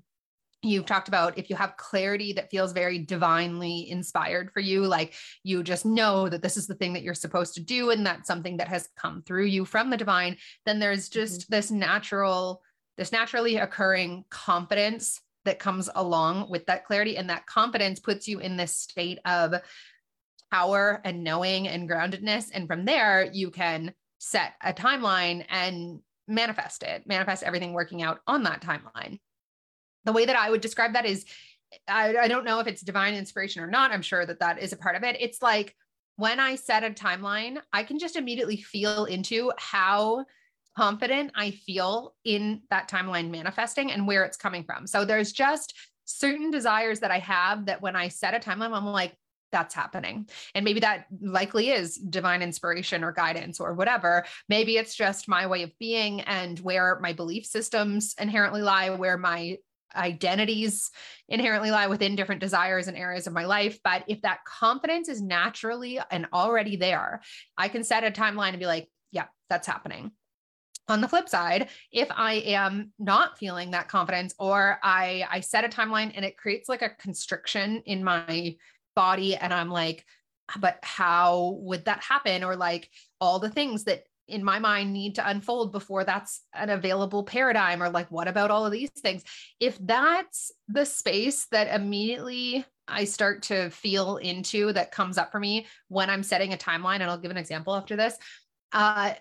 you've 0.64 0.88
talked 0.88 1.10
about 1.10 1.38
if 1.38 1.48
you 1.48 1.56
have 1.56 1.78
clarity 1.78 2.34
that 2.34 2.50
feels 2.50 2.72
very 2.72 2.98
divinely 2.98 3.88
inspired 3.88 4.52
for 4.52 4.62
you 4.62 4.86
like 4.86 5.14
you 5.44 5.64
just 5.64 5.86
know 5.86 6.28
that 6.28 6.42
this 6.42 6.58
is 6.58 6.68
the 6.68 6.74
thing 6.74 6.94
that 6.94 7.04
you're 7.04 7.14
supposed 7.14 7.54
to 7.54 7.62
do 7.62 7.92
and 7.92 8.06
that's 8.06 8.28
something 8.28 8.58
that 8.58 8.68
has 8.68 8.90
come 8.98 9.22
through 9.22 9.46
you 9.46 9.64
from 9.64 9.90
the 9.90 9.96
divine 9.96 10.36
then 10.66 10.78
there's 10.78 11.08
just 11.08 11.44
mm-hmm. 11.44 11.54
this 11.56 11.72
natural 11.72 12.62
this 12.98 13.14
naturally 13.14 13.56
occurring 13.56 14.26
confidence 14.30 15.22
that 15.46 15.60
comes 15.60 15.90
along 15.96 16.50
with 16.50 16.66
that 16.66 16.84
clarity 16.84 17.16
and 17.16 17.30
that 17.30 17.46
confidence 17.46 18.02
puts 18.02 18.28
you 18.28 18.40
in 18.40 18.58
this 18.58 18.76
state 18.76 19.20
of 19.24 19.54
power 20.52 21.02
and 21.04 21.24
knowing 21.24 21.68
and 21.68 21.90
groundedness. 21.90 22.50
And 22.54 22.68
from 22.68 22.86
there, 22.86 23.30
you 23.32 23.52
can 23.52 23.94
set 24.20 24.54
a 24.64 24.72
timeline 24.72 25.46
and 25.50 26.00
manifest 26.28 26.84
it, 26.84 27.08
manifest 27.08 27.44
everything 27.44 27.74
working 27.74 28.04
out 28.04 28.20
on 28.28 28.44
that 28.44 28.62
timeline. 28.62 29.20
The 30.06 30.14
way 30.14 30.26
that 30.26 30.36
I 30.36 30.50
would 30.50 30.62
describe 30.62 30.94
that 30.94 31.06
is 31.06 31.26
I, 31.88 32.16
I 32.16 32.28
don't 32.28 32.46
know 32.46 32.60
if 32.60 32.68
it's 32.68 32.82
divine 32.82 33.16
inspiration 33.16 33.64
or 33.64 33.68
not. 33.68 33.92
I'm 33.92 34.02
sure 34.02 34.26
that 34.26 34.40
that 34.40 34.60
is 34.60 34.74
a 34.74 34.78
part 34.78 34.96
of 34.96 35.04
it. 35.04 35.18
It's 35.20 35.42
like 35.42 35.76
when 36.16 36.40
I 36.40 36.56
set 36.56 36.84
a 36.84 36.90
timeline, 36.90 37.60
I 37.72 37.84
can 37.84 38.00
just 38.00 38.16
immediately 38.16 38.58
feel 38.58 39.06
into 39.06 39.52
how 39.58 40.26
confident 40.78 41.32
I 41.36 41.52
feel 41.52 42.16
in 42.24 42.62
that 42.70 42.90
timeline 42.90 43.30
manifesting 43.30 43.92
and 43.92 44.08
where 44.08 44.24
it's 44.24 44.38
coming 44.38 44.64
from. 44.64 44.88
So 44.88 45.06
there's 45.06 45.32
just 45.32 45.74
certain 46.06 46.52
desires 46.52 47.02
that 47.02 47.12
I 47.12 47.20
have 47.20 47.68
that 47.68 47.82
when 47.82 47.96
I 47.96 48.08
set 48.08 48.34
a 48.34 48.40
timeline, 48.40 48.74
I'm 48.74 48.86
like, 48.86 49.16
that's 49.52 49.76
happening. 49.76 50.28
And 50.56 50.66
maybe 50.66 50.80
that 50.82 51.06
likely 51.22 51.70
is 51.70 51.96
divine 51.98 52.42
inspiration 52.42 53.04
or 53.04 53.12
guidance 53.12 53.60
or 53.60 53.74
whatever. 53.74 54.26
Maybe 54.48 54.78
it's 54.78 54.96
just 54.96 55.28
my 55.28 55.48
way 55.48 55.64
of 55.64 55.72
being 55.80 56.22
and 56.22 56.60
where 56.60 57.00
my 57.02 57.14
belief 57.14 57.46
systems 57.46 58.16
inherently 58.20 58.62
lie, 58.62 58.90
where 58.92 59.18
my 59.18 59.58
identities 59.96 60.92
inherently 61.28 61.72
lie 61.72 61.88
within 61.88 62.16
different 62.16 62.42
desires 62.42 62.88
and 62.88 62.98
areas 62.98 63.28
of 63.28 63.34
my 63.34 63.46
life. 63.46 63.80
But 63.84 64.04
if 64.08 64.22
that 64.22 64.44
confidence 64.46 65.10
is 65.10 65.22
naturally 65.22 66.00
and 66.12 66.28
already 66.34 66.76
there, 66.76 67.22
I 67.58 67.70
can 67.70 67.84
set 67.84 68.04
a 68.04 68.12
timeline 68.12 68.50
and 68.50 68.60
be 68.60 68.66
like, 68.66 68.88
yeah, 69.12 69.26
that's 69.50 69.68
happening. 69.68 70.12
On 70.88 71.02
the 71.02 71.08
flip 71.08 71.30
side, 71.30 71.70
if 71.92 72.08
I 72.10 72.34
am 72.34 72.92
not 72.98 73.38
feeling 73.38 73.72
that 73.72 73.88
confidence 73.88 74.34
or 74.40 74.80
I 74.82 75.24
I 75.30 75.40
set 75.42 75.64
a 75.64 75.70
timeline 75.70 76.12
and 76.16 76.26
it 76.26 76.36
creates 76.36 76.68
like 76.68 76.82
a 76.82 76.90
constriction 76.90 77.84
in 77.86 78.04
my 78.04 78.56
body 79.04 79.36
and 79.36 79.54
i'm 79.54 79.70
like 79.70 80.06
but 80.58 80.80
how 80.82 81.58
would 81.62 81.86
that 81.86 82.02
happen? 82.02 82.44
Or 82.44 82.56
like 82.56 82.90
all 83.20 83.40
the 83.40 83.50
things 83.50 83.84
that 83.86 84.04
in 84.28 84.44
my 84.44 84.60
mind 84.60 84.94
need 84.94 85.16
to 85.16 85.28
unfold 85.28 85.72
before 85.72 86.04
that's 86.04 86.42
an 86.54 86.70
available 86.70 87.24
paradigm 87.24 87.82
or 87.82 87.90
like 87.90 88.12
what 88.12 88.28
about 88.28 88.52
all 88.52 88.66
of 88.66 88.72
these 88.72 88.92
things? 88.92 89.24
If 89.60 89.78
that's 89.80 90.52
the 90.68 90.86
space 90.86 91.48
that 91.52 91.74
immediately 91.74 92.66
i 92.92 93.04
start 93.04 93.44
to 93.44 93.70
feel 93.70 94.18
into 94.18 94.74
that 94.74 94.92
comes 94.92 95.20
up 95.20 95.32
for 95.32 95.40
me 95.40 95.68
when 95.90 96.10
i'm 96.10 96.24
setting 96.24 96.54
a 96.54 96.58
timeline 96.58 96.96
and 96.96 97.04
i'll 97.04 97.20
give 97.20 97.30
an 97.30 97.38
example 97.38 97.76
after 97.76 97.96
this 97.96 98.18
uh 98.72 99.14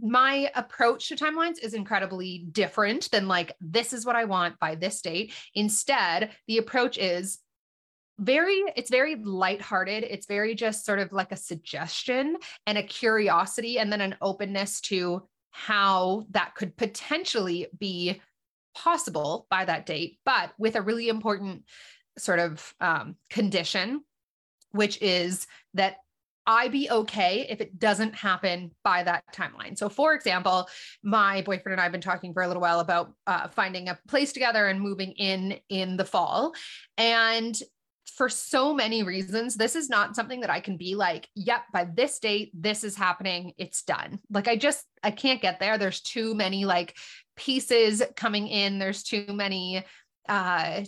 my 0.00 0.50
approach 0.54 1.08
to 1.08 1.16
timelines 1.16 1.62
is 1.62 1.74
incredibly 1.74 2.46
different 2.50 3.10
than 3.10 3.28
like 3.28 3.54
this 3.60 3.92
is 3.92 4.06
what 4.06 4.16
i 4.16 4.24
want 4.24 4.58
by 4.58 4.74
this 4.74 5.02
date. 5.02 5.34
Instead 5.54 6.30
the 6.48 6.56
approach 6.56 6.96
is 6.96 7.40
very 8.20 8.62
it's 8.76 8.90
very 8.90 9.16
lighthearted 9.16 10.04
it's 10.04 10.26
very 10.26 10.54
just 10.54 10.84
sort 10.84 10.98
of 10.98 11.10
like 11.10 11.32
a 11.32 11.36
suggestion 11.36 12.36
and 12.66 12.76
a 12.76 12.82
curiosity 12.82 13.78
and 13.78 13.90
then 13.90 14.00
an 14.00 14.14
openness 14.20 14.80
to 14.80 15.22
how 15.50 16.24
that 16.30 16.54
could 16.54 16.76
potentially 16.76 17.66
be 17.78 18.20
possible 18.74 19.46
by 19.50 19.64
that 19.64 19.86
date 19.86 20.18
but 20.24 20.52
with 20.58 20.76
a 20.76 20.82
really 20.82 21.08
important 21.08 21.64
sort 22.18 22.38
of 22.38 22.74
um, 22.80 23.16
condition 23.30 24.02
which 24.72 25.00
is 25.00 25.46
that 25.74 25.96
I 26.46 26.68
be 26.68 26.90
okay 26.90 27.46
if 27.48 27.60
it 27.60 27.78
doesn't 27.78 28.14
happen 28.14 28.72
by 28.82 29.02
that 29.04 29.22
timeline. 29.32 29.76
So, 29.76 29.88
for 29.88 30.14
example, 30.14 30.68
my 31.02 31.42
boyfriend 31.42 31.74
and 31.74 31.80
I 31.80 31.84
have 31.84 31.92
been 31.92 32.00
talking 32.00 32.32
for 32.32 32.42
a 32.42 32.48
little 32.48 32.62
while 32.62 32.80
about 32.80 33.12
uh, 33.26 33.48
finding 33.48 33.88
a 33.88 33.98
place 34.08 34.32
together 34.32 34.66
and 34.66 34.80
moving 34.80 35.12
in 35.12 35.60
in 35.68 35.96
the 35.96 36.04
fall. 36.04 36.54
And 36.96 37.54
for 38.20 38.28
so 38.28 38.74
many 38.74 39.02
reasons, 39.02 39.56
this 39.56 39.74
is 39.74 39.88
not 39.88 40.14
something 40.14 40.40
that 40.40 40.50
I 40.50 40.60
can 40.60 40.76
be 40.76 40.94
like, 40.94 41.26
yep, 41.34 41.62
by 41.72 41.86
this 41.86 42.18
date, 42.18 42.50
this 42.52 42.84
is 42.84 42.94
happening, 42.94 43.54
it's 43.56 43.82
done. 43.82 44.18
Like, 44.30 44.46
I 44.46 44.56
just, 44.56 44.84
I 45.02 45.10
can't 45.10 45.40
get 45.40 45.58
there. 45.58 45.78
There's 45.78 46.02
too 46.02 46.34
many 46.34 46.66
like 46.66 46.98
pieces 47.34 48.02
coming 48.16 48.46
in, 48.46 48.78
there's 48.78 49.04
too 49.04 49.24
many, 49.30 49.86
uh, 50.28 50.84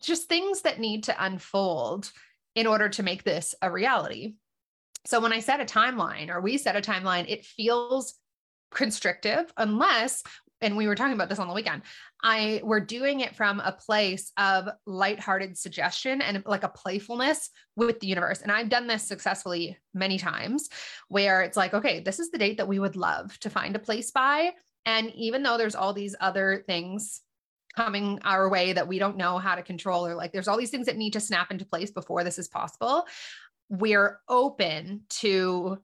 just 0.00 0.28
things 0.28 0.62
that 0.62 0.80
need 0.80 1.04
to 1.04 1.24
unfold 1.24 2.10
in 2.56 2.66
order 2.66 2.88
to 2.88 3.04
make 3.04 3.22
this 3.22 3.54
a 3.62 3.70
reality. 3.70 4.34
So 5.06 5.20
when 5.20 5.32
I 5.32 5.38
set 5.38 5.60
a 5.60 5.64
timeline 5.64 6.30
or 6.30 6.40
we 6.40 6.58
set 6.58 6.74
a 6.74 6.80
timeline, 6.80 7.26
it 7.28 7.46
feels 7.46 8.14
constrictive 8.74 9.52
unless 9.56 10.24
and 10.62 10.76
we 10.76 10.86
were 10.86 10.94
talking 10.94 11.14
about 11.14 11.28
this 11.28 11.38
on 11.38 11.48
the 11.48 11.54
weekend. 11.54 11.82
I 12.22 12.60
we're 12.64 12.80
doing 12.80 13.20
it 13.20 13.36
from 13.36 13.60
a 13.60 13.72
place 13.72 14.32
of 14.38 14.68
lighthearted 14.86 15.58
suggestion 15.58 16.22
and 16.22 16.42
like 16.46 16.62
a 16.62 16.68
playfulness 16.68 17.50
with 17.76 18.00
the 18.00 18.06
universe. 18.06 18.40
And 18.40 18.50
I've 18.52 18.68
done 18.68 18.86
this 18.86 19.02
successfully 19.02 19.78
many 19.92 20.18
times 20.18 20.68
where 21.08 21.42
it's 21.42 21.56
like, 21.56 21.74
okay, 21.74 22.00
this 22.00 22.18
is 22.18 22.30
the 22.30 22.38
date 22.38 22.56
that 22.58 22.68
we 22.68 22.78
would 22.78 22.96
love 22.96 23.38
to 23.40 23.50
find 23.50 23.76
a 23.76 23.80
place 23.80 24.10
by. 24.10 24.52
And 24.86 25.12
even 25.14 25.42
though 25.42 25.58
there's 25.58 25.74
all 25.74 25.92
these 25.92 26.16
other 26.20 26.64
things 26.66 27.20
coming 27.76 28.18
our 28.24 28.48
way 28.48 28.72
that 28.72 28.88
we 28.88 28.98
don't 28.98 29.16
know 29.16 29.38
how 29.38 29.54
to 29.54 29.62
control, 29.62 30.06
or 30.06 30.14
like 30.14 30.32
there's 30.32 30.48
all 30.48 30.58
these 30.58 30.70
things 30.70 30.86
that 30.86 30.96
need 30.96 31.14
to 31.14 31.20
snap 31.20 31.50
into 31.50 31.64
place 31.64 31.90
before 31.90 32.24
this 32.24 32.38
is 32.38 32.48
possible, 32.48 33.06
we're 33.68 34.20
open 34.28 35.02
to 35.08 35.78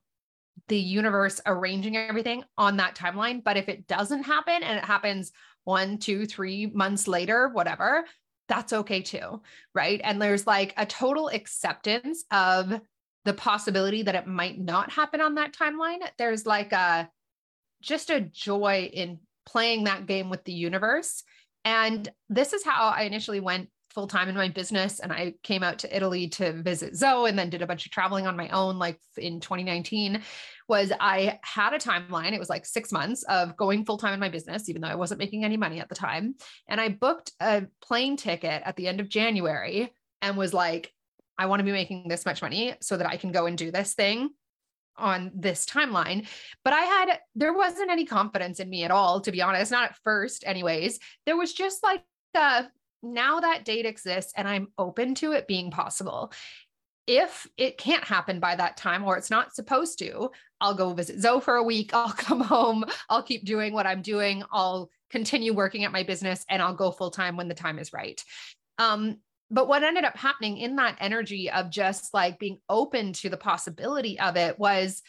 the 0.66 0.78
universe 0.78 1.40
arranging 1.46 1.96
everything 1.96 2.44
on 2.56 2.76
that 2.78 2.94
timeline. 2.96 3.42
But 3.42 3.56
if 3.56 3.68
it 3.68 3.86
doesn't 3.86 4.24
happen 4.24 4.62
and 4.62 4.78
it 4.78 4.84
happens 4.84 5.32
one, 5.64 5.98
two, 5.98 6.26
three 6.26 6.66
months 6.66 7.06
later, 7.06 7.48
whatever, 7.48 8.04
that's 8.48 8.72
okay 8.72 9.02
too. 9.02 9.42
Right. 9.74 10.00
And 10.02 10.20
there's 10.20 10.46
like 10.46 10.74
a 10.76 10.86
total 10.86 11.28
acceptance 11.28 12.24
of 12.30 12.80
the 13.24 13.34
possibility 13.34 14.02
that 14.02 14.14
it 14.14 14.26
might 14.26 14.58
not 14.58 14.90
happen 14.90 15.20
on 15.20 15.34
that 15.34 15.54
timeline. 15.54 15.98
There's 16.16 16.46
like 16.46 16.72
a 16.72 17.10
just 17.82 18.10
a 18.10 18.20
joy 18.20 18.90
in 18.92 19.18
playing 19.46 19.84
that 19.84 20.06
game 20.06 20.30
with 20.30 20.44
the 20.44 20.52
universe. 20.52 21.22
And 21.64 22.08
this 22.28 22.52
is 22.52 22.64
how 22.64 22.88
I 22.88 23.02
initially 23.02 23.40
went 23.40 23.68
full 23.98 24.06
time 24.06 24.28
in 24.28 24.36
my 24.36 24.46
business 24.46 25.00
and 25.00 25.12
I 25.12 25.34
came 25.42 25.64
out 25.64 25.80
to 25.80 25.96
Italy 25.96 26.28
to 26.28 26.52
visit 26.62 26.94
Zoe 26.94 27.28
and 27.28 27.36
then 27.36 27.50
did 27.50 27.62
a 27.62 27.66
bunch 27.66 27.84
of 27.84 27.90
traveling 27.90 28.28
on 28.28 28.36
my 28.36 28.48
own 28.50 28.78
like 28.78 29.00
in 29.16 29.40
2019 29.40 30.22
was 30.68 30.92
I 31.00 31.40
had 31.42 31.72
a 31.72 31.78
timeline 31.78 32.32
it 32.32 32.38
was 32.38 32.48
like 32.48 32.64
6 32.64 32.92
months 32.92 33.24
of 33.24 33.56
going 33.56 33.84
full 33.84 33.98
time 33.98 34.14
in 34.14 34.20
my 34.20 34.28
business 34.28 34.68
even 34.68 34.82
though 34.82 34.88
I 34.88 34.94
wasn't 34.94 35.18
making 35.18 35.44
any 35.44 35.56
money 35.56 35.80
at 35.80 35.88
the 35.88 35.96
time 35.96 36.36
and 36.68 36.80
I 36.80 36.90
booked 36.90 37.32
a 37.40 37.66
plane 37.82 38.16
ticket 38.16 38.62
at 38.64 38.76
the 38.76 38.86
end 38.86 39.00
of 39.00 39.08
January 39.08 39.92
and 40.22 40.36
was 40.36 40.54
like 40.54 40.92
I 41.36 41.46
want 41.46 41.58
to 41.58 41.64
be 41.64 41.72
making 41.72 42.06
this 42.06 42.24
much 42.24 42.40
money 42.40 42.74
so 42.80 42.98
that 42.98 43.08
I 43.08 43.16
can 43.16 43.32
go 43.32 43.46
and 43.46 43.58
do 43.58 43.72
this 43.72 43.94
thing 43.94 44.30
on 44.96 45.32
this 45.34 45.66
timeline. 45.66 46.28
But 46.62 46.72
i 46.72 46.82
had 46.82 47.18
there 47.34 47.52
wasn't 47.52 47.90
any 47.90 48.04
confidence 48.04 48.60
in 48.60 48.70
me 48.70 48.84
at 48.84 48.92
all 48.92 49.22
to 49.22 49.32
be 49.32 49.42
honest 49.42 49.72
not 49.72 49.90
at 49.90 49.96
first 50.04 50.44
anyways. 50.46 51.00
There 51.26 51.36
was 51.36 51.52
just 51.52 51.82
like 51.82 52.04
a 52.36 52.66
now 53.02 53.40
that 53.40 53.64
date 53.64 53.86
exists 53.86 54.32
and 54.36 54.48
I'm 54.48 54.68
open 54.78 55.14
to 55.16 55.32
it 55.32 55.46
being 55.46 55.70
possible. 55.70 56.32
If 57.06 57.46
it 57.56 57.78
can't 57.78 58.04
happen 58.04 58.38
by 58.38 58.56
that 58.56 58.76
time 58.76 59.02
or 59.04 59.16
it's 59.16 59.30
not 59.30 59.54
supposed 59.54 59.98
to, 60.00 60.30
I'll 60.60 60.74
go 60.74 60.92
visit 60.92 61.20
Zoe 61.20 61.40
for 61.40 61.56
a 61.56 61.62
week. 61.62 61.90
I'll 61.94 62.12
come 62.12 62.40
home. 62.40 62.84
I'll 63.08 63.22
keep 63.22 63.44
doing 63.44 63.72
what 63.72 63.86
I'm 63.86 64.02
doing. 64.02 64.42
I'll 64.52 64.90
continue 65.10 65.54
working 65.54 65.84
at 65.84 65.92
my 65.92 66.02
business 66.02 66.44
and 66.50 66.60
I'll 66.60 66.74
go 66.74 66.90
full 66.90 67.10
time 67.10 67.36
when 67.36 67.48
the 67.48 67.54
time 67.54 67.78
is 67.78 67.92
right. 67.92 68.22
Um, 68.78 69.18
but 69.50 69.68
what 69.68 69.82
ended 69.82 70.04
up 70.04 70.16
happening 70.16 70.58
in 70.58 70.76
that 70.76 70.98
energy 71.00 71.50
of 71.50 71.70
just 71.70 72.12
like 72.12 72.38
being 72.38 72.58
open 72.68 73.14
to 73.14 73.30
the 73.30 73.36
possibility 73.38 74.20
of 74.20 74.36
it 74.36 74.58
was 74.58 75.02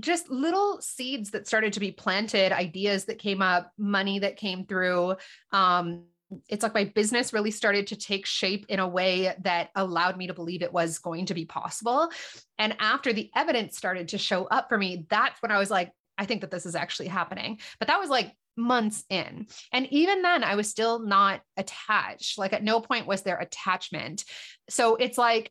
just 0.00 0.30
little 0.30 0.80
seeds 0.80 1.30
that 1.30 1.46
started 1.46 1.74
to 1.74 1.80
be 1.80 1.92
planted, 1.92 2.52
ideas 2.52 3.04
that 3.04 3.18
came 3.18 3.42
up, 3.42 3.70
money 3.78 4.18
that 4.20 4.36
came 4.36 4.64
through, 4.64 5.16
um, 5.52 6.04
it's 6.48 6.62
like 6.62 6.74
my 6.74 6.84
business 6.84 7.32
really 7.32 7.50
started 7.50 7.86
to 7.88 7.96
take 7.96 8.26
shape 8.26 8.66
in 8.68 8.78
a 8.78 8.88
way 8.88 9.34
that 9.42 9.70
allowed 9.74 10.16
me 10.16 10.26
to 10.26 10.34
believe 10.34 10.62
it 10.62 10.72
was 10.72 10.98
going 10.98 11.26
to 11.26 11.34
be 11.34 11.44
possible. 11.44 12.10
And 12.58 12.76
after 12.78 13.12
the 13.12 13.30
evidence 13.34 13.76
started 13.76 14.08
to 14.08 14.18
show 14.18 14.44
up 14.44 14.68
for 14.68 14.78
me, 14.78 15.06
that's 15.08 15.40
when 15.42 15.52
I 15.52 15.58
was 15.58 15.70
like, 15.70 15.92
I 16.18 16.26
think 16.26 16.42
that 16.42 16.50
this 16.50 16.66
is 16.66 16.74
actually 16.74 17.08
happening. 17.08 17.58
But 17.78 17.88
that 17.88 18.00
was 18.00 18.10
like 18.10 18.32
months 18.56 19.04
in. 19.10 19.46
And 19.72 19.86
even 19.92 20.22
then, 20.22 20.44
I 20.44 20.54
was 20.54 20.70
still 20.70 21.00
not 21.00 21.40
attached. 21.56 22.38
Like 22.38 22.52
at 22.52 22.62
no 22.62 22.80
point 22.80 23.06
was 23.06 23.22
there 23.22 23.38
attachment. 23.38 24.24
So 24.68 24.96
it's 24.96 25.18
like 25.18 25.50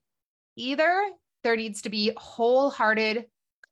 either 0.55 1.09
there 1.43 1.55
needs 1.55 1.81
to 1.81 1.89
be 1.89 2.13
wholehearted 2.15 3.25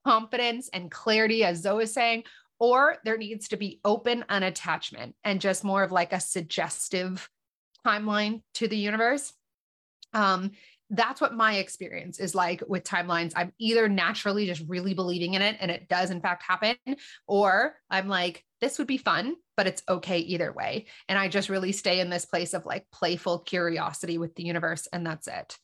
confidence 0.05 0.69
and 0.73 0.91
clarity, 0.91 1.43
as 1.43 1.61
Zoe 1.61 1.83
is 1.83 1.93
saying, 1.93 2.23
or 2.61 2.97
there 3.03 3.17
needs 3.17 3.47
to 3.47 3.57
be 3.57 3.81
open 3.83 4.23
unattachment 4.29 5.13
and 5.23 5.41
just 5.41 5.63
more 5.63 5.81
of 5.81 5.91
like 5.91 6.13
a 6.13 6.19
suggestive 6.19 7.27
timeline 7.85 8.43
to 8.53 8.67
the 8.67 8.77
universe. 8.77 9.33
Um, 10.13 10.51
that's 10.91 11.19
what 11.19 11.33
my 11.33 11.55
experience 11.55 12.19
is 12.19 12.35
like 12.35 12.61
with 12.67 12.83
timelines. 12.83 13.33
I'm 13.35 13.51
either 13.57 13.89
naturally 13.89 14.45
just 14.45 14.63
really 14.67 14.93
believing 14.93 15.33
in 15.33 15.41
it 15.41 15.57
and 15.59 15.71
it 15.71 15.89
does 15.89 16.11
in 16.11 16.21
fact 16.21 16.43
happen, 16.43 16.75
or 17.25 17.73
I'm 17.89 18.07
like, 18.07 18.45
this 18.59 18.77
would 18.77 18.87
be 18.87 18.97
fun, 18.97 19.37
but 19.57 19.65
it's 19.65 19.81
okay 19.89 20.19
either 20.19 20.51
way. 20.51 20.85
And 21.09 21.17
I 21.17 21.29
just 21.29 21.49
really 21.49 21.71
stay 21.71 21.99
in 21.99 22.11
this 22.11 22.25
place 22.25 22.53
of 22.53 22.67
like 22.67 22.85
playful 22.91 23.39
curiosity 23.39 24.19
with 24.19 24.35
the 24.35 24.43
universe, 24.43 24.87
and 24.93 25.03
that's 25.03 25.27
it. 25.27 25.57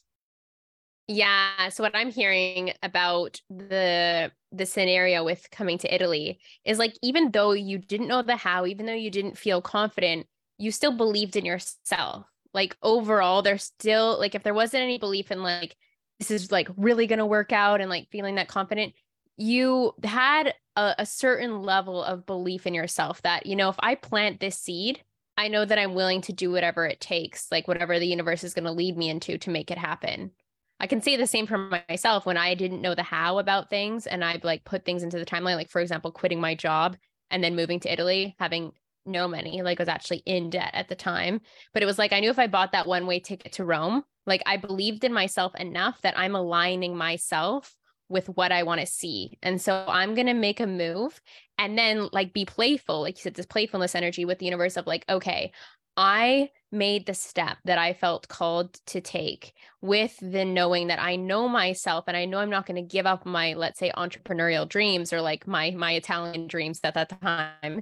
Yeah. 1.07 1.69
So 1.69 1.83
what 1.83 1.95
I'm 1.95 2.11
hearing 2.11 2.73
about 2.83 3.41
the 3.49 4.31
the 4.51 4.65
scenario 4.65 5.23
with 5.23 5.49
coming 5.51 5.77
to 5.79 5.93
Italy 5.93 6.39
is 6.65 6.79
like 6.79 6.93
even 7.01 7.31
though 7.31 7.51
you 7.51 7.77
didn't 7.77 8.07
know 8.07 8.21
the 8.21 8.35
how, 8.35 8.65
even 8.65 8.85
though 8.85 8.93
you 8.93 9.09
didn't 9.09 9.37
feel 9.37 9.61
confident, 9.61 10.27
you 10.57 10.71
still 10.71 10.91
believed 10.91 11.35
in 11.37 11.45
yourself. 11.45 12.25
Like 12.53 12.75
overall, 12.83 13.41
there's 13.41 13.63
still 13.63 14.17
like 14.19 14.35
if 14.35 14.43
there 14.43 14.53
wasn't 14.53 14.83
any 14.83 14.97
belief 14.97 15.31
in 15.31 15.43
like 15.43 15.77
this 16.19 16.31
is 16.31 16.51
like 16.51 16.67
really 16.75 17.07
gonna 17.07 17.25
work 17.25 17.53
out 17.53 17.79
and 17.79 17.89
like 17.89 18.09
feeling 18.11 18.35
that 18.35 18.47
confident, 18.49 18.93
you 19.37 19.93
had 20.03 20.53
a, 20.75 20.95
a 20.99 21.05
certain 21.05 21.61
level 21.61 22.03
of 22.03 22.25
belief 22.25 22.67
in 22.67 22.73
yourself 22.73 23.21
that, 23.21 23.45
you 23.45 23.55
know, 23.55 23.69
if 23.69 23.75
I 23.79 23.95
plant 23.95 24.39
this 24.39 24.57
seed, 24.57 25.01
I 25.37 25.47
know 25.47 25.63
that 25.63 25.77
I'm 25.79 25.93
willing 25.93 26.21
to 26.23 26.33
do 26.33 26.51
whatever 26.51 26.85
it 26.85 26.99
takes, 26.99 27.49
like 27.51 27.67
whatever 27.67 27.97
the 27.99 28.07
universe 28.07 28.43
is 28.43 28.53
gonna 28.53 28.71
lead 28.73 28.97
me 28.97 29.09
into 29.09 29.37
to 29.37 29.49
make 29.49 29.71
it 29.71 29.77
happen. 29.77 30.31
I 30.79 30.87
can 30.87 31.01
say 31.01 31.15
the 31.15 31.27
same 31.27 31.47
for 31.47 31.57
myself 31.89 32.25
when 32.25 32.37
I 32.37 32.53
didn't 32.53 32.81
know 32.81 32.93
the 32.93 33.03
how 33.03 33.39
about 33.39 33.69
things 33.69 34.05
and 34.05 34.23
I'd 34.23 34.43
like 34.43 34.63
put 34.63 34.85
things 34.85 35.03
into 35.03 35.17
the 35.17 35.25
timeline, 35.25 35.55
like 35.55 35.71
for 35.71 35.81
example, 35.81 36.11
quitting 36.11 36.39
my 36.39 36.55
job 36.55 36.97
and 37.31 37.43
then 37.43 37.55
moving 37.55 37.79
to 37.81 37.91
Italy, 37.91 38.35
having 38.39 38.71
no 39.05 39.27
money, 39.27 39.61
like 39.61 39.79
was 39.79 39.87
actually 39.87 40.21
in 40.25 40.49
debt 40.49 40.71
at 40.73 40.87
the 40.87 40.95
time. 40.95 41.41
But 41.73 41.81
it 41.81 41.87
was 41.87 41.97
like 41.97 42.13
I 42.13 42.19
knew 42.19 42.29
if 42.29 42.39
I 42.39 42.47
bought 42.47 42.73
that 42.73 42.87
one 42.87 43.07
way 43.07 43.19
ticket 43.19 43.53
to 43.53 43.65
Rome, 43.65 44.03
like 44.25 44.43
I 44.45 44.57
believed 44.57 45.03
in 45.03 45.13
myself 45.13 45.55
enough 45.55 46.01
that 46.01 46.17
I'm 46.17 46.35
aligning 46.35 46.95
myself 46.95 47.75
with 48.09 48.27
what 48.29 48.51
I 48.51 48.63
want 48.63 48.79
to 48.79 48.87
see. 48.87 49.37
And 49.43 49.61
so 49.61 49.85
I'm 49.87 50.15
going 50.15 50.27
to 50.27 50.33
make 50.33 50.59
a 50.59 50.67
move 50.67 51.19
and 51.57 51.77
then 51.77 52.07
like 52.13 52.33
be 52.33 52.45
playful, 52.45 53.01
like 53.01 53.17
you 53.17 53.21
said, 53.21 53.33
this 53.33 53.45
playfulness 53.45 53.95
energy 53.95 54.23
with 54.25 54.39
the 54.39 54.45
universe 54.45 54.77
of 54.77 54.87
like, 54.87 55.03
okay, 55.09 55.51
I 55.97 56.51
made 56.71 57.05
the 57.05 57.13
step 57.13 57.57
that 57.65 57.77
I 57.77 57.93
felt 57.93 58.27
called 58.27 58.73
to 58.87 59.01
take 59.01 59.53
with 59.81 60.15
the 60.21 60.45
knowing 60.45 60.87
that 60.87 61.01
I 61.01 61.15
know 61.15 61.47
myself 61.47 62.05
and 62.07 62.15
I 62.15 62.25
know 62.25 62.37
I'm 62.37 62.49
not 62.49 62.65
going 62.65 62.75
to 62.75 62.95
give 62.95 63.05
up 63.05 63.25
my 63.25 63.53
let's 63.53 63.79
say 63.79 63.91
entrepreneurial 63.97 64.69
dreams 64.69 65.11
or 65.11 65.21
like 65.21 65.47
my 65.47 65.71
my 65.71 65.93
Italian 65.93 66.47
dreams 66.47 66.79
at 66.83 66.93
that 66.93 67.21
time 67.21 67.81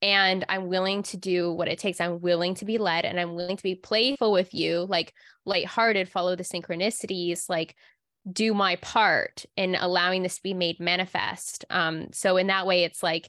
and 0.00 0.44
I'm 0.48 0.68
willing 0.68 1.02
to 1.04 1.16
do 1.16 1.52
what 1.52 1.68
it 1.68 1.78
takes. 1.78 2.00
I'm 2.00 2.20
willing 2.20 2.54
to 2.56 2.64
be 2.64 2.78
led 2.78 3.04
and 3.04 3.18
I'm 3.18 3.34
willing 3.34 3.56
to 3.56 3.62
be 3.62 3.74
playful 3.74 4.30
with 4.30 4.54
you, 4.54 4.86
like 4.88 5.12
lighthearted, 5.44 6.08
follow 6.08 6.36
the 6.36 6.44
synchronicities, 6.44 7.48
like 7.48 7.74
do 8.30 8.54
my 8.54 8.76
part 8.76 9.44
in 9.56 9.74
allowing 9.74 10.22
this 10.22 10.36
to 10.36 10.42
be 10.42 10.54
made 10.54 10.78
manifest. 10.78 11.64
Um, 11.70 12.08
so 12.12 12.36
in 12.36 12.46
that 12.48 12.66
way, 12.66 12.84
it's 12.84 13.02
like 13.02 13.28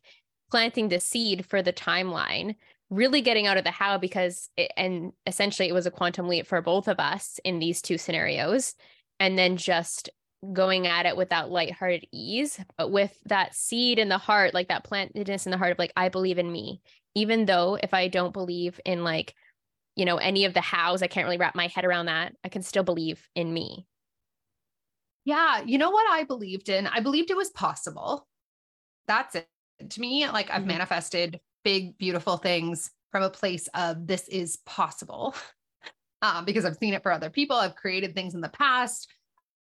planting 0.52 0.90
the 0.90 1.00
seed 1.00 1.46
for 1.46 1.62
the 1.62 1.74
timeline 1.74 2.56
really 2.90 3.22
getting 3.22 3.48
out 3.48 3.58
of 3.58 3.64
the 3.64 3.72
how 3.72 3.98
because 3.98 4.50
it, 4.58 4.72
and 4.76 5.12
essentially 5.28 5.70
it 5.70 5.74
was 5.74 5.86
a 5.86 5.92
quantum 5.92 6.28
leap 6.28 6.48
for 6.48 6.62
both 6.62 6.88
of 6.88 7.00
us 7.00 7.40
in 7.44 7.60
these 7.60 7.82
two 7.82 7.98
scenarios. 7.98 8.76
And 9.20 9.38
then 9.38 9.58
just 9.58 10.10
going 10.54 10.88
at 10.88 11.06
it 11.06 11.18
with 11.18 11.30
that 11.30 11.50
lighthearted 11.50 12.06
ease 12.14 12.60
but 12.78 12.90
with 12.90 13.18
that 13.26 13.54
seed 13.54 14.00
in 14.00 14.08
the 14.08 14.18
heart 14.18 14.54
like 14.54 14.70
that 14.70 14.86
plantedness 14.86 15.46
in 15.46 15.52
the 15.52 15.58
heart 15.58 15.74
of 15.74 15.78
like 15.78 15.92
i 15.98 16.08
believe 16.08 16.38
in 16.40 16.50
me 16.50 16.82
even 17.14 17.46
though 17.46 17.78
if 17.84 17.94
i 17.94 18.08
don't 18.08 18.32
believe 18.32 18.80
in 18.86 19.04
like 19.04 19.36
you 19.98 20.06
know 20.06 20.16
any 20.16 20.46
of 20.46 20.54
the 20.54 20.62
hows 20.62 21.04
i 21.04 21.08
can't 21.08 21.26
really 21.26 21.38
wrap 21.38 21.56
my 21.56 21.68
head 21.68 21.84
around 21.84 22.06
that. 22.06 22.34
I 22.44 22.48
can 22.50 22.62
still 22.62 22.84
believe 22.84 23.28
in 23.36 23.54
me. 23.54 23.86
Yeah 25.26 25.62
you 25.66 25.78
know 25.78 25.90
what 25.90 26.10
i 26.10 26.24
believed 26.24 26.70
in? 26.70 26.88
I 26.88 27.02
believed 27.02 27.32
it 27.32 27.38
was 27.38 27.50
possible. 27.50 28.26
That's 29.08 29.36
it. 29.36 29.48
To 29.90 30.00
me 30.00 30.26
like 30.30 30.50
i've 30.50 30.60
mm-hmm. 30.60 30.70
manifested 30.70 31.42
big, 31.70 31.96
beautiful 32.00 32.38
things 32.38 32.90
from 33.12 33.22
a 33.22 33.30
place 33.30 33.70
of 33.76 34.08
this 34.08 34.28
is 34.28 34.58
possible. 34.66 35.36
um, 36.24 36.44
because 36.44 36.66
I've 36.66 36.78
seen 36.78 36.96
it 36.96 37.04
for 37.04 37.12
other 37.12 37.30
people. 37.30 37.56
I've 37.56 37.76
created 37.76 38.16
things 38.16 38.34
in 38.34 38.42
the 38.42 38.50
past. 38.50 39.08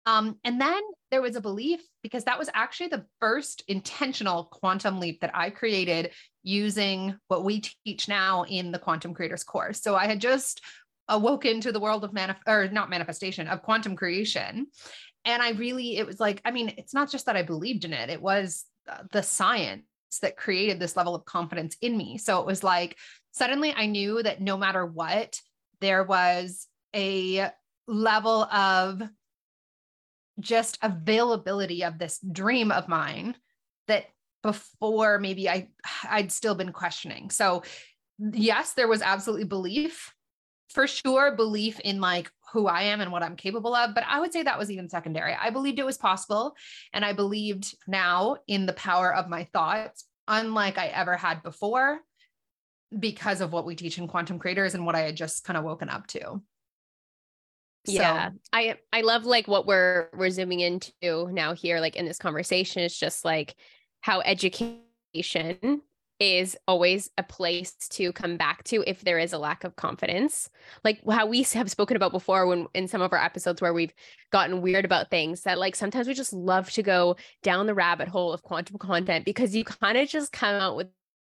Um, 0.07 0.38
and 0.43 0.59
then 0.59 0.81
there 1.11 1.21
was 1.21 1.37
a 1.37 1.41
belief 1.43 1.81
because 2.03 2.25
that 2.25 2.38
was 2.38 2.49
actually 2.55 2.88
the 2.88 3.05
first 3.21 3.62
intentional 3.69 4.45
quantum 4.45 5.00
leap 5.00 5.21
that 5.21 5.33
I 5.35 5.50
created 5.50 6.12
using 6.43 7.15
what 7.29 7.45
we 7.45 7.62
teach 7.85 8.09
now 8.09 8.45
in 8.45 8.73
the 8.73 8.79
Quantum 8.79 9.12
Creators 9.12 9.45
course. 9.45 9.83
So 9.83 9.95
I 9.95 10.07
had 10.07 10.19
just 10.19 10.62
awoken 11.09 11.61
to 11.61 11.73
the 11.73 11.81
world 11.81 12.05
of 12.05 12.12
manif- 12.12 12.37
or 12.47 12.69
not 12.69 12.88
manifestation 12.88 13.49
of 13.49 13.61
quantum 13.61 13.95
creation. 13.97 14.69
And 15.27 15.43
I 15.43 15.50
really, 15.50 15.99
it 15.99 16.07
was 16.07 16.19
like, 16.21 16.41
I 16.47 16.53
mean, 16.53 16.73
it's 16.79 16.95
not 16.95 17.11
just 17.11 17.27
that 17.27 17.37
I 17.37 17.43
believed 17.43 17.85
in 17.85 17.93
it, 17.93 18.09
it 18.09 18.23
was 18.23 18.65
the 19.12 19.23
science 19.23 19.85
that 20.23 20.37
created 20.37 20.81
this 20.81 20.97
level 20.97 21.15
of 21.15 21.25
confidence 21.25 21.77
in 21.81 21.97
me. 21.97 22.19
So 22.19 22.41
it 22.41 22.47
was 22.47 22.65
like, 22.65 22.97
suddenly 23.33 23.75
I 23.77 23.87
knew 23.87 24.23
that 24.23 24.41
no 24.41 24.57
matter 24.57 24.85
what, 24.85 25.41
there 25.81 26.05
was 26.05 26.67
a 26.95 27.50
level 27.87 28.45
of 28.45 29.03
just 30.41 30.79
availability 30.83 31.85
of 31.85 31.99
this 31.99 32.19
dream 32.33 32.71
of 32.71 32.88
mine 32.88 33.35
that 33.87 34.07
before 34.43 35.19
maybe 35.19 35.49
I 35.49 35.69
I'd 36.09 36.31
still 36.33 36.55
been 36.55 36.73
questioning. 36.73 37.31
So 37.31 37.62
yes, 38.19 38.75
there 38.75 38.88
was 38.88 39.03
absolutely 39.03 39.47
belief 39.47 40.15
for 40.71 40.87
sure 40.87 41.35
belief 41.35 41.81
in 41.81 42.00
like 42.00 42.31
who 42.52 42.67
I 42.67 42.83
am 42.83 43.00
and 43.00 43.12
what 43.12 43.23
I'm 43.23 43.37
capable 43.37 43.75
of, 43.75 43.95
but 43.95 44.05
I 44.07 44.21
would 44.21 44.33
say 44.33 44.43
that 44.43 44.59
was 44.59 44.71
even 44.71 44.88
secondary. 44.88 45.35
I 45.35 45.50
believed 45.50 45.78
it 45.78 45.87
was 45.87 45.99
possible 45.99 46.55
and 46.93 47.05
I 47.05 47.12
believed 47.12 47.76
now 47.87 48.37
in 48.47 48.67
the 48.67 48.73
power 48.73 49.14
of 49.14 49.28
my 49.28 49.45
thoughts 49.52 50.05
unlike 50.26 50.78
I 50.78 50.87
ever 50.87 51.17
had 51.17 51.43
before 51.43 52.00
because 52.97 53.40
of 53.40 53.52
what 53.52 53.67
we 53.67 53.75
teach 53.75 53.99
in 53.99 54.09
quantum 54.09 54.38
creators 54.38 54.75
and 54.75 54.87
what 54.87 54.95
I 54.95 55.00
had 55.00 55.17
just 55.17 55.45
kind 55.45 55.57
of 55.57 55.64
woken 55.64 55.88
up 55.88 56.07
to. 56.09 56.40
Yeah. 57.87 58.31
I 58.52 58.76
I 58.93 59.00
love 59.00 59.25
like 59.25 59.49
what 59.49 59.67
we're 59.67 60.09
we're 60.14 60.31
zooming 60.31 60.61
into 60.61 61.28
now 61.33 61.55
here 61.55 61.81
like 61.81 61.97
in 61.97 62.07
this 62.07 62.19
conversation 62.19 62.83
is 62.83 62.97
just 62.97 63.25
like 63.25 63.55
how 64.00 64.21
education 64.21 65.83
is 66.21 66.57
always 66.67 67.11
a 67.17 67.23
place 67.23 67.73
to 67.91 68.13
come 68.13 68.37
back 68.37 68.65
to 68.65 68.83
if 68.87 69.03
there 69.03 69.19
is 69.19 69.33
a 69.33 69.39
lack 69.39 69.65
of 69.65 69.77
confidence. 69.77 70.51
Like 70.85 71.01
how 71.09 71.27
we 71.27 71.43
have 71.43 71.71
spoken 71.71 71.97
about 71.97 72.13
before 72.13 72.47
when 72.47 72.67
in 72.75 72.89
some 72.89 73.03
of 73.03 73.13
our 73.13 73.23
episodes 73.23 73.61
where 73.61 73.73
we've 73.73 73.95
gotten 74.33 74.61
weird 74.61 74.85
about 74.85 75.11
things 75.11 75.43
that 75.43 75.59
like 75.59 75.77
sometimes 75.77 76.09
we 76.09 76.15
just 76.15 76.33
love 76.33 76.71
to 76.73 76.83
go 76.83 77.17
down 77.43 77.67
the 77.67 77.75
rabbit 77.75 78.09
hole 78.09 78.33
of 78.33 78.43
quantum 78.43 78.79
content 78.79 79.25
because 79.25 79.55
you 79.55 79.65
kind 79.65 79.97
of 79.97 80.09
just 80.09 80.33
come 80.33 80.55
out 80.55 80.77
with 80.77 80.89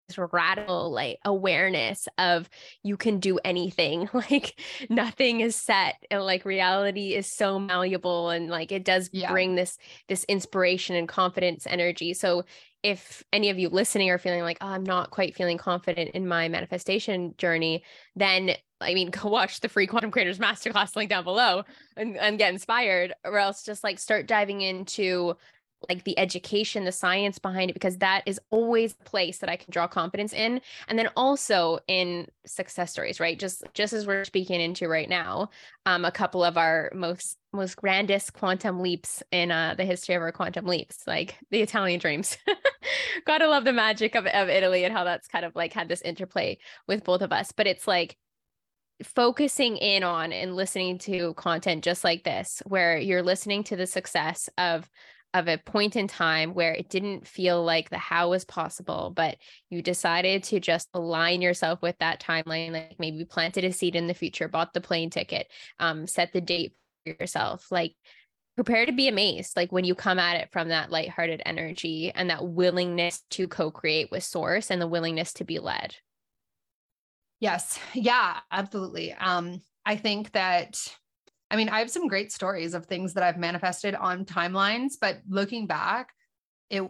this 0.07 0.29
radical 0.33 0.91
like 0.91 1.19
awareness 1.25 2.07
of 2.17 2.49
you 2.83 2.97
can 2.97 3.19
do 3.19 3.39
anything 3.45 4.09
like 4.13 4.59
nothing 4.89 5.39
is 5.41 5.55
set 5.55 5.95
and 6.09 6.23
like 6.23 6.45
reality 6.45 7.13
is 7.13 7.31
so 7.31 7.59
malleable 7.59 8.29
and 8.29 8.49
like 8.49 8.71
it 8.71 8.83
does 8.83 9.09
yeah. 9.13 9.31
bring 9.31 9.55
this 9.55 9.77
this 10.07 10.23
inspiration 10.25 10.95
and 10.95 11.07
confidence 11.07 11.65
energy 11.67 12.13
so 12.13 12.43
if 12.83 13.23
any 13.31 13.49
of 13.49 13.59
you 13.59 13.69
listening 13.69 14.09
are 14.09 14.17
feeling 14.17 14.41
like 14.41 14.57
oh, 14.61 14.67
i'm 14.67 14.83
not 14.83 15.11
quite 15.11 15.35
feeling 15.35 15.57
confident 15.57 16.11
in 16.11 16.27
my 16.27 16.47
manifestation 16.47 17.33
journey 17.37 17.83
then 18.15 18.55
I 18.81 18.93
mean, 18.93 19.09
go 19.11 19.29
watch 19.29 19.59
the 19.59 19.69
free 19.69 19.87
Quantum 19.87 20.11
Creators 20.11 20.39
Masterclass 20.39 20.95
link 20.95 21.09
down 21.09 21.23
below 21.23 21.63
and, 21.95 22.17
and 22.17 22.37
get 22.37 22.51
inspired, 22.51 23.13
or 23.23 23.37
else 23.37 23.63
just 23.63 23.83
like 23.83 23.99
start 23.99 24.27
diving 24.27 24.61
into 24.61 25.35
like 25.89 26.03
the 26.03 26.17
education, 26.17 26.85
the 26.85 26.91
science 26.91 27.39
behind 27.39 27.69
it, 27.69 27.73
because 27.73 27.97
that 27.97 28.23
is 28.25 28.39
always 28.49 28.93
a 28.93 29.03
place 29.03 29.39
that 29.39 29.49
I 29.49 29.55
can 29.55 29.71
draw 29.71 29.87
confidence 29.87 30.33
in. 30.33 30.61
And 30.87 30.97
then 30.97 31.09
also 31.15 31.79
in 31.87 32.27
success 32.45 32.91
stories, 32.91 33.19
right? 33.19 33.39
Just 33.39 33.63
just 33.73 33.93
as 33.93 34.05
we're 34.05 34.25
speaking 34.25 34.61
into 34.61 34.87
right 34.87 35.09
now, 35.09 35.49
um, 35.85 36.05
a 36.05 36.11
couple 36.11 36.43
of 36.43 36.57
our 36.57 36.91
most 36.93 37.37
most 37.53 37.75
grandest 37.75 38.33
quantum 38.33 38.79
leaps 38.79 39.21
in 39.31 39.51
uh, 39.51 39.75
the 39.75 39.85
history 39.85 40.15
of 40.15 40.21
our 40.21 40.31
quantum 40.31 40.65
leaps, 40.65 41.05
like 41.07 41.35
the 41.49 41.61
Italian 41.61 41.99
dreams. 41.99 42.37
Gotta 43.25 43.47
love 43.47 43.65
the 43.65 43.73
magic 43.73 44.15
of, 44.15 44.25
of 44.25 44.49
Italy 44.49 44.85
and 44.85 44.93
how 44.93 45.03
that's 45.03 45.27
kind 45.27 45.45
of 45.45 45.55
like 45.55 45.73
had 45.73 45.89
this 45.89 46.01
interplay 46.01 46.57
with 46.87 47.03
both 47.03 47.21
of 47.21 47.31
us. 47.31 47.51
But 47.51 47.67
it's 47.67 47.87
like 47.87 48.17
focusing 49.03 49.77
in 49.77 50.03
on 50.03 50.31
and 50.31 50.55
listening 50.55 50.97
to 50.99 51.33
content 51.35 51.83
just 51.83 52.03
like 52.03 52.23
this, 52.23 52.61
where 52.65 52.97
you're 52.97 53.23
listening 53.23 53.63
to 53.65 53.75
the 53.75 53.87
success 53.87 54.49
of 54.57 54.89
of 55.33 55.47
a 55.47 55.57
point 55.57 55.95
in 55.95 56.07
time 56.07 56.53
where 56.53 56.73
it 56.73 56.89
didn't 56.89 57.25
feel 57.25 57.63
like 57.63 57.89
the 57.89 57.97
how 57.97 58.29
was 58.29 58.43
possible, 58.43 59.13
but 59.15 59.37
you 59.69 59.81
decided 59.81 60.43
to 60.43 60.59
just 60.59 60.89
align 60.93 61.41
yourself 61.41 61.81
with 61.81 61.97
that 61.99 62.21
timeline, 62.21 62.71
like 62.71 62.95
maybe 62.99 63.23
planted 63.23 63.63
a 63.63 63.71
seed 63.71 63.95
in 63.95 64.07
the 64.07 64.13
future, 64.13 64.47
bought 64.47 64.73
the 64.73 64.81
plane 64.81 65.09
ticket, 65.09 65.47
um, 65.79 66.05
set 66.05 66.33
the 66.33 66.41
date 66.41 66.73
for 67.05 67.15
yourself, 67.19 67.71
like 67.71 67.95
prepare 68.55 68.85
to 68.85 68.91
be 68.91 69.07
amazed, 69.07 69.55
like 69.55 69.71
when 69.71 69.85
you 69.85 69.95
come 69.95 70.19
at 70.19 70.35
it 70.35 70.49
from 70.51 70.67
that 70.67 70.91
lighthearted 70.91 71.41
energy 71.45 72.11
and 72.13 72.29
that 72.29 72.45
willingness 72.45 73.23
to 73.29 73.47
co-create 73.47 74.11
with 74.11 74.23
source 74.23 74.69
and 74.69 74.81
the 74.81 74.87
willingness 74.87 75.33
to 75.33 75.45
be 75.45 75.59
led. 75.59 75.95
Yes. 77.39 77.79
Yeah, 77.93 78.39
absolutely. 78.51 79.13
Um, 79.13 79.61
I 79.85 79.95
think 79.95 80.33
that 80.33 80.77
I 81.51 81.57
mean, 81.57 81.69
I 81.69 81.79
have 81.79 81.91
some 81.91 82.07
great 82.07 82.31
stories 82.31 82.73
of 82.73 82.85
things 82.85 83.13
that 83.13 83.23
I've 83.23 83.37
manifested 83.37 83.93
on 83.93 84.25
timelines, 84.25 84.93
but 84.99 85.19
looking 85.27 85.67
back, 85.67 86.13
it 86.69 86.89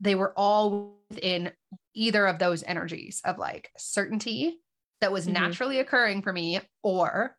they 0.00 0.14
were 0.14 0.32
all 0.36 0.98
within 1.10 1.52
either 1.94 2.26
of 2.26 2.38
those 2.38 2.64
energies 2.64 3.20
of 3.24 3.38
like 3.38 3.70
certainty 3.76 4.58
that 5.00 5.12
was 5.12 5.24
mm-hmm. 5.24 5.34
naturally 5.34 5.78
occurring 5.78 6.22
for 6.22 6.32
me 6.32 6.60
or 6.82 7.36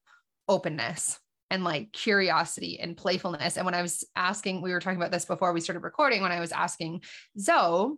openness 0.47 1.19
and 1.49 1.63
like 1.63 1.91
curiosity 1.91 2.79
and 2.79 2.97
playfulness. 2.97 3.57
And 3.57 3.65
when 3.65 3.75
I 3.75 3.81
was 3.81 4.03
asking, 4.15 4.61
we 4.61 4.71
were 4.71 4.79
talking 4.79 4.97
about 4.97 5.11
this 5.11 5.25
before 5.25 5.53
we 5.53 5.61
started 5.61 5.83
recording, 5.83 6.21
when 6.21 6.31
I 6.31 6.39
was 6.39 6.51
asking 6.51 7.03
Zoe, 7.39 7.95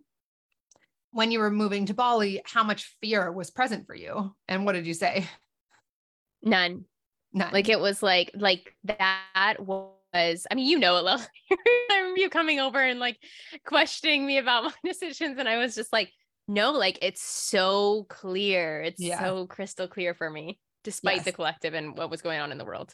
when 1.12 1.32
you 1.32 1.40
were 1.40 1.52
moving 1.52 1.86
to 1.86 1.94
Bali, 1.94 2.42
how 2.46 2.64
much 2.64 2.96
fear 3.02 3.32
was 3.32 3.52
present 3.52 3.88
for 3.88 3.96
you? 3.96 4.36
And 4.48 4.66
what 4.66 4.74
did 4.74 4.86
you 4.86 4.94
say? 4.94 5.28
None. 6.44 6.86
None. 7.36 7.52
Like 7.52 7.67
it 7.67 7.80
was 7.80 8.02
like 8.02 8.32
like 8.34 8.74
that 8.86 9.58
was 9.60 10.48
I 10.50 10.56
mean 10.56 10.67
you 10.67 10.80
know 10.80 10.98
it 10.98 11.04
well. 11.04 11.26
you 12.15 12.30
coming 12.30 12.62
over 12.62 12.82
and 12.82 12.98
like 13.00 13.17
questioning 13.65 14.26
me 14.26 14.38
about 14.38 14.63
my 14.63 14.71
decisions 14.84 15.38
and 15.38 15.48
I 15.48 15.58
was 15.58 15.76
just 15.76 15.91
like 15.91 16.12
no 16.48 16.71
like 16.71 16.98
it's 17.02 17.21
so 17.21 18.06
clear. 18.10 18.82
It's 18.82 19.02
yeah. 19.02 19.19
so 19.19 19.48
crystal 19.48 19.88
clear 19.88 20.13
for 20.13 20.30
me 20.30 20.60
despite 20.86 21.17
yes. 21.17 21.26
the 21.26 21.32
collective 21.34 21.74
and 21.74 21.98
what 21.98 22.10
was 22.10 22.21
going 22.21 22.39
on 22.39 22.54
in 22.54 22.58
the 22.58 22.65
world. 22.65 22.93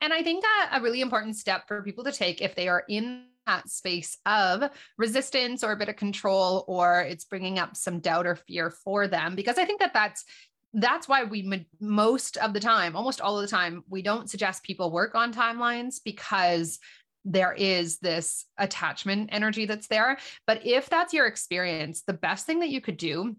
And 0.00 0.12
I 0.12 0.22
think 0.22 0.44
that 0.44 0.70
a 0.74 0.80
really 0.80 1.00
important 1.00 1.36
step 1.36 1.62
for 1.66 1.82
people 1.82 2.04
to 2.04 2.12
take 2.12 2.40
if 2.40 2.54
they 2.54 2.68
are 2.68 2.84
in 2.88 3.24
that 3.46 3.68
space 3.68 4.18
of 4.24 4.70
resistance 4.96 5.64
or 5.64 5.72
a 5.72 5.76
bit 5.76 5.88
of 5.88 5.96
control 5.96 6.64
or 6.68 7.02
it's 7.02 7.24
bringing 7.24 7.58
up 7.58 7.76
some 7.76 8.00
doubt 8.00 8.26
or 8.26 8.36
fear 8.36 8.70
for 8.70 9.06
them 9.06 9.34
because 9.34 9.58
i 9.58 9.64
think 9.64 9.80
that 9.80 9.92
that's 9.92 10.24
that's 10.74 11.08
why 11.08 11.24
we 11.24 11.66
most 11.80 12.36
of 12.36 12.52
the 12.52 12.60
time, 12.60 12.96
almost 12.96 13.20
all 13.20 13.38
of 13.38 13.42
the 13.42 13.48
time, 13.48 13.84
we 13.88 14.02
don't 14.02 14.28
suggest 14.28 14.64
people 14.64 14.90
work 14.90 15.14
on 15.14 15.32
timelines 15.32 16.00
because 16.04 16.78
there 17.24 17.54
is 17.54 17.98
this 17.98 18.44
attachment 18.58 19.30
energy 19.32 19.66
that's 19.66 19.86
there. 19.86 20.18
But 20.46 20.66
if 20.66 20.90
that's 20.90 21.14
your 21.14 21.26
experience, 21.26 22.02
the 22.02 22.12
best 22.12 22.44
thing 22.44 22.60
that 22.60 22.68
you 22.68 22.80
could 22.80 22.96
do 22.96 23.36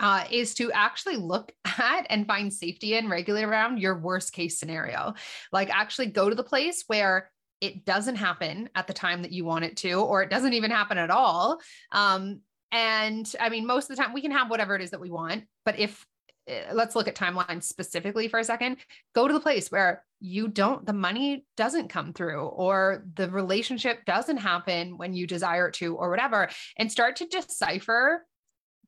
uh, 0.00 0.24
is 0.30 0.54
to 0.54 0.72
actually 0.72 1.16
look 1.16 1.52
at 1.64 2.06
and 2.10 2.26
find 2.26 2.52
safety 2.52 2.96
and 2.96 3.08
regulate 3.08 3.44
around 3.44 3.78
your 3.78 3.98
worst 3.98 4.32
case 4.32 4.58
scenario. 4.58 5.14
Like 5.52 5.70
actually 5.70 6.06
go 6.06 6.28
to 6.28 6.34
the 6.34 6.44
place 6.44 6.84
where 6.88 7.30
it 7.60 7.84
doesn't 7.84 8.16
happen 8.16 8.68
at 8.74 8.88
the 8.88 8.92
time 8.92 9.22
that 9.22 9.30
you 9.30 9.44
want 9.44 9.64
it 9.64 9.76
to, 9.78 9.92
or 9.92 10.22
it 10.22 10.30
doesn't 10.30 10.52
even 10.52 10.72
happen 10.72 10.98
at 10.98 11.10
all. 11.10 11.60
Um, 11.92 12.40
and 12.72 13.32
I 13.38 13.50
mean, 13.50 13.66
most 13.66 13.88
of 13.88 13.96
the 13.96 14.02
time 14.02 14.12
we 14.12 14.22
can 14.22 14.32
have 14.32 14.50
whatever 14.50 14.74
it 14.74 14.82
is 14.82 14.90
that 14.90 15.00
we 15.00 15.10
want. 15.10 15.44
But 15.64 15.78
if 15.78 16.04
Eh, 16.48 16.72
let's 16.72 16.96
look 16.96 17.06
at 17.06 17.14
timelines 17.14 17.64
specifically 17.64 18.26
for 18.26 18.40
a 18.40 18.44
second 18.44 18.76
go 19.14 19.28
to 19.28 19.34
the 19.34 19.40
place 19.40 19.70
where 19.70 20.04
you 20.18 20.48
don't 20.48 20.84
the 20.84 20.92
money 20.92 21.44
doesn't 21.56 21.88
come 21.88 22.12
through 22.12 22.46
or 22.46 23.04
the 23.14 23.30
relationship 23.30 24.04
doesn't 24.06 24.38
happen 24.38 24.98
when 24.98 25.14
you 25.14 25.24
desire 25.24 25.68
it 25.68 25.74
to 25.74 25.94
or 25.94 26.10
whatever 26.10 26.48
and 26.76 26.90
start 26.90 27.14
to 27.14 27.26
decipher 27.26 28.26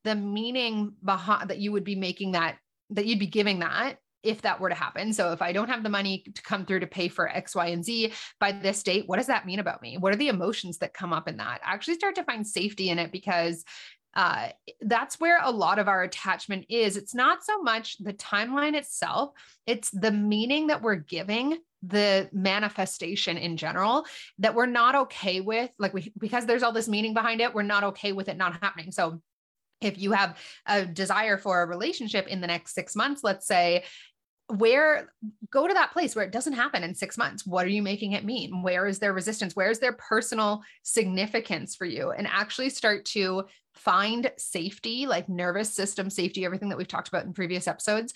the 0.03 0.15
meaning 0.15 0.93
behind 1.03 1.49
that 1.49 1.59
you 1.59 1.71
would 1.71 1.85
be 1.85 1.95
making 1.95 2.33
that 2.33 2.57
that 2.89 3.05
you'd 3.05 3.19
be 3.19 3.27
giving 3.27 3.59
that 3.59 3.95
if 4.21 4.41
that 4.41 4.59
were 4.59 4.69
to 4.69 4.75
happen. 4.75 5.13
So 5.13 5.31
if 5.31 5.41
I 5.41 5.51
don't 5.51 5.69
have 5.69 5.83
the 5.83 5.89
money 5.89 6.23
to 6.33 6.41
come 6.41 6.65
through 6.65 6.79
to 6.79 6.87
pay 6.87 7.09
for 7.09 7.29
X, 7.29 7.55
Y, 7.55 7.67
and 7.67 7.85
Z 7.85 8.11
by 8.39 8.51
this 8.51 8.81
date, 8.81 9.03
what 9.05 9.17
does 9.17 9.27
that 9.27 9.45
mean 9.45 9.59
about 9.59 9.83
me? 9.83 9.97
What 9.99 10.13
are 10.13 10.17
the 10.17 10.29
emotions 10.29 10.79
that 10.79 10.95
come 10.95 11.13
up 11.13 11.27
in 11.27 11.37
that? 11.37 11.61
I 11.63 11.73
Actually 11.73 11.95
start 11.95 12.15
to 12.15 12.23
find 12.23 12.45
safety 12.45 12.89
in 12.89 12.97
it 12.97 13.11
because 13.11 13.63
uh, 14.15 14.49
that's 14.81 15.19
where 15.19 15.39
a 15.41 15.51
lot 15.51 15.79
of 15.79 15.87
our 15.87 16.03
attachment 16.03 16.65
is. 16.69 16.95
It's 16.97 17.13
not 17.13 17.43
so 17.43 17.61
much 17.61 17.97
the 17.97 18.13
timeline 18.13 18.73
itself, 18.73 19.31
it's 19.67 19.89
the 19.91 20.11
meaning 20.11 20.67
that 20.67 20.81
we're 20.81 20.95
giving 20.95 21.57
the 21.83 22.29
manifestation 22.31 23.37
in 23.37 23.57
general 23.57 24.05
that 24.39 24.55
we're 24.55 24.65
not 24.65 24.95
okay 24.95 25.41
with. 25.41 25.69
Like, 25.77 25.93
we, 25.93 26.11
because 26.17 26.45
there's 26.45 26.63
all 26.63 26.71
this 26.71 26.87
meaning 26.87 27.13
behind 27.13 27.41
it, 27.41 27.53
we're 27.53 27.63
not 27.63 27.83
okay 27.83 28.11
with 28.11 28.29
it 28.29 28.37
not 28.37 28.61
happening. 28.61 28.91
So, 28.91 29.21
if 29.81 29.99
you 29.99 30.13
have 30.13 30.37
a 30.65 30.85
desire 30.85 31.37
for 31.37 31.61
a 31.61 31.67
relationship 31.67 32.27
in 32.27 32.39
the 32.39 32.47
next 32.47 32.73
six 32.73 32.95
months, 32.95 33.23
let's 33.23 33.45
say, 33.45 33.83
where 34.47 35.11
go 35.49 35.67
to 35.67 35.73
that 35.73 35.91
place 35.91 36.15
where 36.15 36.25
it 36.25 36.31
doesn't 36.31 36.53
happen 36.53 36.83
in 36.83 36.93
six 36.93 37.17
months. 37.17 37.45
What 37.45 37.65
are 37.65 37.69
you 37.69 37.81
making 37.81 38.11
it 38.11 38.25
mean? 38.25 38.61
Where 38.61 38.85
is 38.85 38.99
there 38.99 39.13
resistance? 39.13 39.55
Where 39.55 39.71
is 39.71 39.79
there 39.79 39.93
personal 39.93 40.61
significance 40.83 41.75
for 41.75 41.85
you? 41.85 42.11
And 42.11 42.27
actually 42.27 42.69
start 42.69 43.05
to 43.05 43.45
find 43.73 44.31
safety 44.37 45.05
like 45.05 45.27
nervous 45.27 45.73
system 45.73 46.09
safety 46.09 46.45
everything 46.45 46.69
that 46.69 46.77
we've 46.77 46.87
talked 46.87 47.09
about 47.09 47.25
in 47.25 47.33
previous 47.33 47.67
episodes 47.67 48.13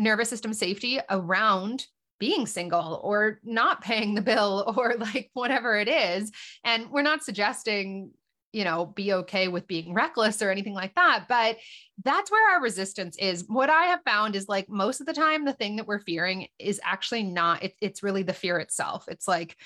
nervous 0.00 0.28
system 0.28 0.52
safety 0.52 1.00
around 1.08 1.86
being 2.18 2.46
single 2.46 3.00
or 3.02 3.40
not 3.44 3.80
paying 3.80 4.14
the 4.14 4.22
bill 4.22 4.72
or 4.76 4.94
like 4.98 5.30
whatever 5.32 5.76
it 5.76 5.88
is. 5.88 6.30
And 6.64 6.90
we're 6.90 7.02
not 7.02 7.24
suggesting 7.24 8.12
you 8.52 8.64
know, 8.64 8.86
be 8.86 9.12
okay 9.12 9.48
with 9.48 9.66
being 9.66 9.92
reckless 9.94 10.42
or 10.42 10.50
anything 10.50 10.74
like 10.74 10.94
that. 10.94 11.26
But 11.28 11.58
that's 12.02 12.30
where 12.30 12.54
our 12.54 12.62
resistance 12.62 13.16
is. 13.18 13.44
What 13.46 13.70
I 13.70 13.86
have 13.86 14.00
found 14.04 14.36
is 14.36 14.48
like 14.48 14.68
most 14.68 15.00
of 15.00 15.06
the 15.06 15.12
time, 15.12 15.44
the 15.44 15.52
thing 15.52 15.76
that 15.76 15.86
we're 15.86 16.00
fearing 16.00 16.48
is 16.58 16.80
actually 16.82 17.24
not, 17.24 17.62
it, 17.62 17.74
it's 17.80 18.02
really 18.02 18.22
the 18.22 18.32
fear 18.32 18.58
itself. 18.58 19.06
It's 19.08 19.28
like, 19.28 19.56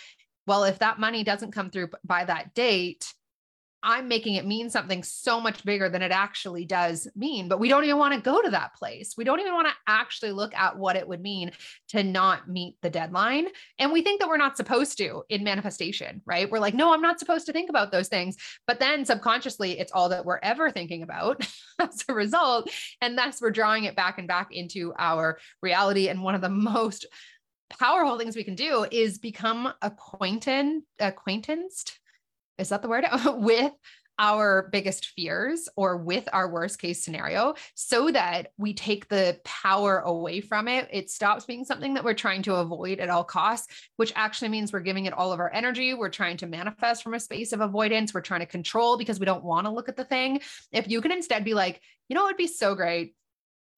well, 0.46 0.64
if 0.64 0.80
that 0.80 0.98
money 1.00 1.24
doesn't 1.24 1.52
come 1.52 1.70
through 1.70 1.90
by 2.04 2.24
that 2.24 2.54
date, 2.54 3.12
I'm 3.84 4.08
making 4.08 4.36
it 4.36 4.46
mean 4.46 4.70
something 4.70 5.02
so 5.02 5.38
much 5.38 5.62
bigger 5.62 5.90
than 5.90 6.00
it 6.00 6.10
actually 6.10 6.64
does 6.64 7.06
mean. 7.14 7.48
But 7.48 7.60
we 7.60 7.68
don't 7.68 7.84
even 7.84 7.98
want 7.98 8.14
to 8.14 8.20
go 8.20 8.40
to 8.40 8.50
that 8.50 8.74
place. 8.74 9.14
We 9.16 9.24
don't 9.24 9.40
even 9.40 9.52
want 9.52 9.68
to 9.68 9.74
actually 9.86 10.32
look 10.32 10.54
at 10.54 10.78
what 10.78 10.96
it 10.96 11.06
would 11.06 11.20
mean 11.20 11.52
to 11.88 12.02
not 12.02 12.48
meet 12.48 12.78
the 12.80 12.88
deadline. 12.88 13.48
And 13.78 13.92
we 13.92 14.00
think 14.00 14.20
that 14.20 14.28
we're 14.28 14.38
not 14.38 14.56
supposed 14.56 14.96
to 14.98 15.22
in 15.28 15.44
manifestation, 15.44 16.22
right? 16.24 16.50
We're 16.50 16.60
like, 16.60 16.72
no, 16.72 16.94
I'm 16.94 17.02
not 17.02 17.18
supposed 17.18 17.44
to 17.46 17.52
think 17.52 17.68
about 17.68 17.92
those 17.92 18.08
things. 18.08 18.36
But 18.66 18.80
then 18.80 19.04
subconsciously, 19.04 19.78
it's 19.78 19.92
all 19.92 20.08
that 20.08 20.24
we're 20.24 20.40
ever 20.42 20.70
thinking 20.70 21.02
about 21.02 21.46
as 21.78 22.04
a 22.08 22.14
result. 22.14 22.70
And 23.02 23.18
thus, 23.18 23.42
we're 23.42 23.50
drawing 23.50 23.84
it 23.84 23.94
back 23.94 24.18
and 24.18 24.26
back 24.26 24.48
into 24.50 24.94
our 24.98 25.38
reality. 25.60 26.08
And 26.08 26.22
one 26.22 26.34
of 26.34 26.40
the 26.40 26.48
most 26.48 27.04
powerful 27.68 28.18
things 28.18 28.34
we 28.34 28.44
can 28.44 28.54
do 28.54 28.86
is 28.90 29.18
become 29.18 29.70
acquainted, 29.82 30.82
acquaintanced 30.98 31.98
is 32.58 32.68
that 32.68 32.82
the 32.82 32.88
word 32.88 33.04
with 33.36 33.72
our 34.18 34.68
biggest 34.70 35.06
fears 35.16 35.68
or 35.76 35.96
with 35.96 36.28
our 36.32 36.48
worst 36.48 36.78
case 36.78 37.04
scenario 37.04 37.54
so 37.74 38.10
that 38.10 38.48
we 38.56 38.72
take 38.72 39.08
the 39.08 39.38
power 39.44 39.98
away 40.00 40.40
from 40.40 40.68
it. 40.68 40.88
It 40.92 41.10
stops 41.10 41.44
being 41.44 41.64
something 41.64 41.94
that 41.94 42.04
we're 42.04 42.14
trying 42.14 42.42
to 42.42 42.54
avoid 42.54 43.00
at 43.00 43.10
all 43.10 43.24
costs, 43.24 43.66
which 43.96 44.12
actually 44.14 44.50
means 44.50 44.72
we're 44.72 44.80
giving 44.80 45.06
it 45.06 45.12
all 45.12 45.32
of 45.32 45.40
our 45.40 45.52
energy. 45.52 45.94
We're 45.94 46.10
trying 46.10 46.36
to 46.38 46.46
manifest 46.46 47.02
from 47.02 47.14
a 47.14 47.20
space 47.20 47.52
of 47.52 47.60
avoidance. 47.60 48.14
We're 48.14 48.20
trying 48.20 48.40
to 48.40 48.46
control 48.46 48.96
because 48.96 49.18
we 49.18 49.26
don't 49.26 49.44
want 49.44 49.66
to 49.66 49.72
look 49.72 49.88
at 49.88 49.96
the 49.96 50.04
thing. 50.04 50.40
If 50.70 50.88
you 50.88 51.00
can 51.00 51.12
instead 51.12 51.44
be 51.44 51.54
like, 51.54 51.80
you 52.08 52.14
know, 52.14 52.26
it'd 52.26 52.36
be 52.36 52.46
so 52.46 52.74
great 52.74 53.14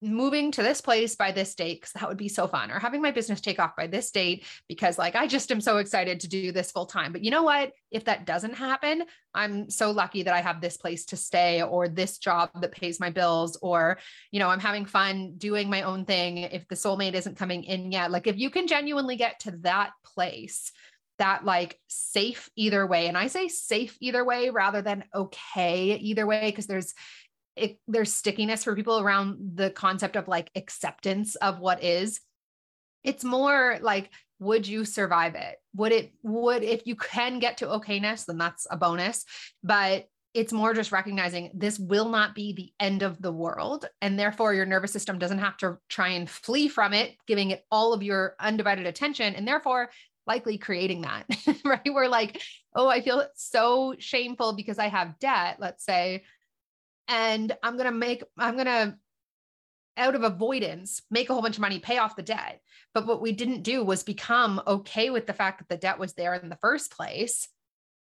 moving 0.02 0.52
to 0.52 0.62
this 0.62 0.80
place 0.80 1.16
by 1.16 1.32
this 1.32 1.54
date 1.54 1.80
because 1.80 1.92
that 1.92 2.08
would 2.08 2.18
be 2.18 2.28
so 2.28 2.46
fun 2.46 2.70
or 2.70 2.78
having 2.78 3.00
my 3.00 3.10
business 3.10 3.40
take 3.40 3.58
off 3.58 3.74
by 3.76 3.86
this 3.86 4.10
date 4.10 4.44
because 4.68 4.98
like 4.98 5.16
i 5.16 5.26
just 5.26 5.50
am 5.50 5.60
so 5.60 5.78
excited 5.78 6.20
to 6.20 6.28
do 6.28 6.52
this 6.52 6.70
full 6.70 6.86
time. 6.86 7.12
But 7.12 7.24
you 7.24 7.30
know 7.30 7.42
what? 7.42 7.72
If 7.90 8.04
that 8.04 8.26
doesn't 8.26 8.54
happen 8.54 9.04
i'm 9.34 9.68
so 9.70 9.90
lucky 9.90 10.22
that 10.22 10.34
i 10.34 10.40
have 10.40 10.60
this 10.60 10.76
place 10.76 11.04
to 11.04 11.16
stay 11.16 11.62
or 11.62 11.88
this 11.88 12.18
job 12.18 12.50
that 12.60 12.72
pays 12.72 12.98
my 12.98 13.10
bills 13.10 13.58
or 13.60 13.98
you 14.30 14.38
know 14.38 14.48
i'm 14.48 14.60
having 14.60 14.86
fun 14.86 15.34
doing 15.36 15.68
my 15.68 15.82
own 15.82 16.04
thing 16.04 16.38
if 16.38 16.66
the 16.68 16.74
soulmate 16.74 17.14
isn't 17.14 17.36
coming 17.36 17.64
in 17.64 17.92
yet. 17.92 18.10
Like 18.10 18.26
if 18.26 18.36
you 18.38 18.50
can 18.50 18.66
genuinely 18.66 19.16
get 19.16 19.40
to 19.40 19.52
that 19.62 19.90
place 20.04 20.72
that 21.18 21.44
like 21.44 21.78
safe 21.88 22.50
either 22.56 22.86
way 22.86 23.08
and 23.08 23.16
i 23.16 23.26
say 23.26 23.48
safe 23.48 23.96
either 24.00 24.24
way 24.24 24.50
rather 24.50 24.82
than 24.82 25.04
okay 25.14 25.94
either 25.96 26.26
way 26.26 26.50
because 26.50 26.66
there's 26.66 26.94
it, 27.56 27.78
there's 27.88 28.12
stickiness 28.12 28.64
for 28.64 28.76
people 28.76 29.00
around 29.00 29.56
the 29.56 29.70
concept 29.70 30.16
of 30.16 30.28
like 30.28 30.50
acceptance 30.54 31.34
of 31.36 31.58
what 31.58 31.82
is. 31.82 32.20
It's 33.02 33.24
more 33.24 33.78
like 33.80 34.10
would 34.38 34.66
you 34.66 34.84
survive 34.84 35.34
it? 35.34 35.56
Would 35.74 35.92
it 35.92 36.12
would 36.22 36.62
if 36.62 36.86
you 36.86 36.94
can 36.94 37.38
get 37.38 37.58
to 37.58 37.66
okayness 37.66 38.26
then 38.26 38.38
that's 38.38 38.66
a 38.70 38.76
bonus. 38.76 39.24
But 39.62 40.08
it's 40.34 40.52
more 40.52 40.74
just 40.74 40.92
recognizing 40.92 41.50
this 41.54 41.78
will 41.78 42.10
not 42.10 42.34
be 42.34 42.52
the 42.52 42.70
end 42.78 43.02
of 43.02 43.20
the 43.22 43.32
world 43.32 43.88
and 44.02 44.18
therefore 44.18 44.52
your 44.52 44.66
nervous 44.66 44.92
system 44.92 45.18
doesn't 45.18 45.38
have 45.38 45.56
to 45.56 45.78
try 45.88 46.08
and 46.08 46.28
flee 46.28 46.68
from 46.68 46.92
it 46.92 47.16
giving 47.26 47.52
it 47.52 47.64
all 47.70 47.94
of 47.94 48.02
your 48.02 48.36
undivided 48.38 48.86
attention 48.86 49.34
and 49.34 49.48
therefore 49.48 49.88
likely 50.26 50.58
creating 50.58 51.00
that 51.00 51.24
right? 51.64 51.80
We're 51.86 52.08
like 52.08 52.42
oh 52.74 52.86
i 52.86 53.00
feel 53.00 53.26
so 53.34 53.94
shameful 53.98 54.52
because 54.52 54.78
i 54.78 54.88
have 54.88 55.18
debt 55.18 55.56
let's 55.58 55.84
say 55.84 56.22
and 57.08 57.56
I'm 57.62 57.76
going 57.76 57.86
to 57.86 57.96
make, 57.96 58.22
I'm 58.38 58.54
going 58.54 58.66
to, 58.66 58.96
out 59.96 60.14
of 60.14 60.22
avoidance, 60.22 61.00
make 61.10 61.30
a 61.30 61.32
whole 61.32 61.42
bunch 61.42 61.56
of 61.56 61.62
money, 61.62 61.78
pay 61.78 61.98
off 61.98 62.16
the 62.16 62.22
debt. 62.22 62.60
But 62.92 63.06
what 63.06 63.22
we 63.22 63.32
didn't 63.32 63.62
do 63.62 63.82
was 63.82 64.02
become 64.02 64.60
okay 64.66 65.10
with 65.10 65.26
the 65.26 65.32
fact 65.32 65.58
that 65.58 65.68
the 65.68 65.80
debt 65.80 65.98
was 65.98 66.12
there 66.14 66.34
in 66.34 66.48
the 66.48 66.58
first 66.60 66.90
place. 66.90 67.48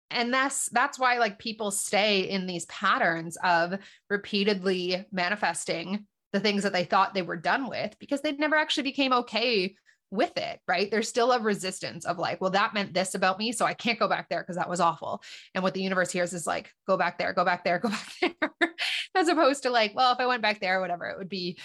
And 0.09 0.33
that's 0.33 0.69
that's 0.69 0.99
why 0.99 1.17
like 1.17 1.39
people 1.39 1.71
stay 1.71 2.29
in 2.29 2.45
these 2.45 2.65
patterns 2.65 3.37
of 3.43 3.79
repeatedly 4.09 5.05
manifesting 5.11 6.05
the 6.33 6.39
things 6.39 6.63
that 6.63 6.73
they 6.73 6.83
thought 6.83 7.13
they 7.13 7.21
were 7.21 7.37
done 7.37 7.69
with 7.69 7.95
because 7.99 8.21
they 8.21 8.33
never 8.33 8.55
actually 8.55 8.83
became 8.83 9.13
okay 9.13 9.75
with 10.11 10.37
it, 10.37 10.59
right? 10.67 10.91
There's 10.91 11.07
still 11.07 11.31
a 11.31 11.39
resistance 11.39 12.05
of 12.05 12.19
like, 12.19 12.41
well, 12.41 12.51
that 12.51 12.73
meant 12.73 12.93
this 12.93 13.15
about 13.15 13.39
me. 13.39 13.53
So 13.53 13.65
I 13.65 13.73
can't 13.73 13.99
go 13.99 14.09
back 14.09 14.27
there 14.29 14.41
because 14.41 14.57
that 14.57 14.69
was 14.69 14.81
awful. 14.81 15.23
And 15.55 15.63
what 15.63 15.73
the 15.73 15.81
universe 15.81 16.11
hears 16.11 16.33
is 16.33 16.45
like, 16.45 16.73
go 16.85 16.97
back 16.97 17.17
there, 17.17 17.33
go 17.33 17.45
back 17.45 17.63
there, 17.63 17.79
go 17.79 17.89
back 17.89 18.13
there, 18.21 18.60
as 19.15 19.27
opposed 19.27 19.63
to 19.63 19.69
like, 19.69 19.95
well, 19.95 20.13
if 20.13 20.19
I 20.19 20.27
went 20.27 20.41
back 20.41 20.59
there, 20.59 20.79
whatever, 20.79 21.05
it 21.05 21.17
would 21.17 21.29
be, 21.29 21.57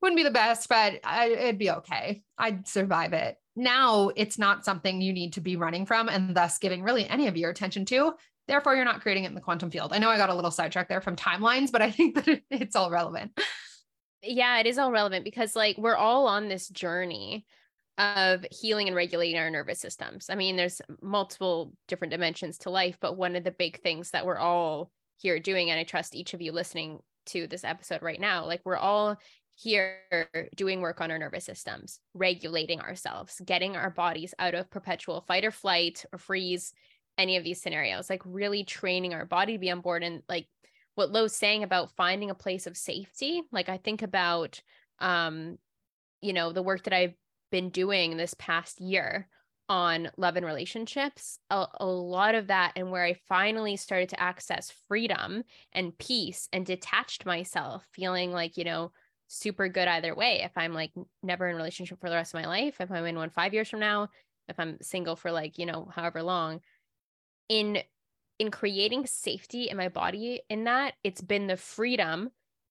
wouldn't 0.00 0.16
be 0.16 0.24
the 0.24 0.30
best, 0.30 0.68
but 0.68 1.00
I, 1.04 1.28
it'd 1.28 1.58
be 1.58 1.70
okay. 1.70 2.22
I'd 2.38 2.66
survive 2.66 3.12
it. 3.12 3.36
Now 3.54 4.10
it's 4.16 4.38
not 4.38 4.64
something 4.64 5.00
you 5.00 5.12
need 5.12 5.34
to 5.34 5.40
be 5.40 5.56
running 5.56 5.86
from 5.86 6.08
and 6.08 6.34
thus 6.34 6.58
giving 6.58 6.82
really 6.82 7.08
any 7.08 7.28
of 7.28 7.36
your 7.36 7.50
attention 7.50 7.84
to. 7.86 8.14
Therefore, 8.48 8.74
you're 8.74 8.84
not 8.84 9.02
creating 9.02 9.24
it 9.24 9.28
in 9.28 9.34
the 9.34 9.40
quantum 9.40 9.70
field. 9.70 9.92
I 9.92 9.98
know 9.98 10.10
I 10.10 10.16
got 10.16 10.30
a 10.30 10.34
little 10.34 10.50
sidetracked 10.50 10.88
there 10.88 11.00
from 11.00 11.16
timelines, 11.16 11.70
but 11.70 11.82
I 11.82 11.90
think 11.92 12.16
that 12.16 12.42
it's 12.50 12.76
all 12.76 12.90
relevant. 12.90 13.38
Yeah, 14.22 14.58
it 14.58 14.66
is 14.66 14.78
all 14.78 14.92
relevant 14.92 15.24
because 15.24 15.54
like 15.54 15.76
we're 15.78 15.96
all 15.96 16.26
on 16.26 16.48
this 16.48 16.68
journey 16.68 17.46
of 17.98 18.44
healing 18.50 18.88
and 18.88 18.96
regulating 18.96 19.38
our 19.38 19.50
nervous 19.50 19.80
systems. 19.80 20.26
I 20.30 20.34
mean, 20.34 20.56
there's 20.56 20.80
multiple 21.02 21.72
different 21.88 22.12
dimensions 22.12 22.58
to 22.58 22.70
life, 22.70 22.96
but 23.00 23.16
one 23.16 23.36
of 23.36 23.44
the 23.44 23.50
big 23.50 23.80
things 23.80 24.10
that 24.10 24.24
we're 24.24 24.38
all 24.38 24.90
here 25.22 25.38
doing, 25.38 25.70
and 25.70 25.78
I 25.78 25.84
trust 25.84 26.14
each 26.14 26.34
of 26.34 26.42
you 26.42 26.52
listening 26.52 26.98
to 27.26 27.46
this 27.46 27.64
episode 27.64 28.02
right 28.02 28.20
now, 28.20 28.44
like 28.44 28.60
we're 28.64 28.76
all 28.76 29.16
here 29.54 30.00
doing 30.56 30.80
work 30.80 31.00
on 31.00 31.10
our 31.10 31.18
nervous 31.18 31.44
systems, 31.44 32.00
regulating 32.14 32.80
ourselves, 32.80 33.40
getting 33.44 33.76
our 33.76 33.90
bodies 33.90 34.34
out 34.38 34.54
of 34.54 34.70
perpetual 34.70 35.24
fight 35.26 35.44
or 35.44 35.50
flight 35.50 36.04
or 36.12 36.18
freeze, 36.18 36.72
any 37.18 37.36
of 37.36 37.44
these 37.44 37.62
scenarios, 37.62 38.10
like 38.10 38.22
really 38.24 38.64
training 38.64 39.14
our 39.14 39.26
body 39.26 39.52
to 39.52 39.58
be 39.58 39.70
on 39.70 39.80
board. 39.80 40.02
And 40.02 40.22
like 40.28 40.48
what 40.94 41.12
Lo's 41.12 41.36
saying 41.36 41.62
about 41.62 41.94
finding 41.96 42.30
a 42.30 42.34
place 42.34 42.66
of 42.66 42.76
safety, 42.76 43.42
like 43.52 43.68
I 43.68 43.76
think 43.76 44.02
about, 44.02 44.60
um, 44.98 45.58
you 46.20 46.32
know, 46.32 46.52
the 46.52 46.62
work 46.62 46.84
that 46.84 46.94
I've 46.94 47.14
been 47.50 47.68
doing 47.70 48.16
this 48.16 48.34
past 48.38 48.80
year 48.80 49.28
on 49.72 50.10
love 50.18 50.36
and 50.36 50.44
relationships, 50.44 51.38
a, 51.48 51.64
a, 51.80 51.86
lot 51.86 52.34
of 52.34 52.48
that, 52.48 52.72
and 52.76 52.90
where 52.90 53.06
I 53.06 53.14
finally 53.26 53.78
started 53.78 54.10
to 54.10 54.20
access 54.20 54.70
freedom 54.86 55.44
and 55.72 55.96
peace 55.96 56.46
and 56.52 56.66
detached 56.66 57.24
myself, 57.24 57.82
feeling 57.90 58.32
like, 58.32 58.58
you 58.58 58.64
know, 58.64 58.92
super 59.28 59.70
good 59.70 59.88
either 59.88 60.14
way. 60.14 60.42
If 60.44 60.52
I'm 60.56 60.74
like 60.74 60.92
never 61.22 61.48
in 61.48 61.56
relationship 61.56 62.02
for 62.02 62.10
the 62.10 62.16
rest 62.16 62.34
of 62.34 62.42
my 62.42 62.46
life, 62.46 62.82
if 62.82 62.90
I'm 62.90 63.06
in 63.06 63.16
one 63.16 63.30
five 63.30 63.54
years 63.54 63.70
from 63.70 63.80
now, 63.80 64.10
if 64.46 64.60
I'm 64.60 64.76
single 64.82 65.16
for 65.16 65.32
like, 65.32 65.56
you 65.56 65.64
know, 65.64 65.88
however 65.90 66.22
long, 66.22 66.60
in 67.48 67.78
in 68.38 68.50
creating 68.50 69.06
safety 69.06 69.70
in 69.70 69.78
my 69.78 69.88
body 69.88 70.42
in 70.50 70.64
that, 70.64 70.94
it's 71.02 71.22
been 71.22 71.46
the 71.46 71.56
freedom 71.56 72.30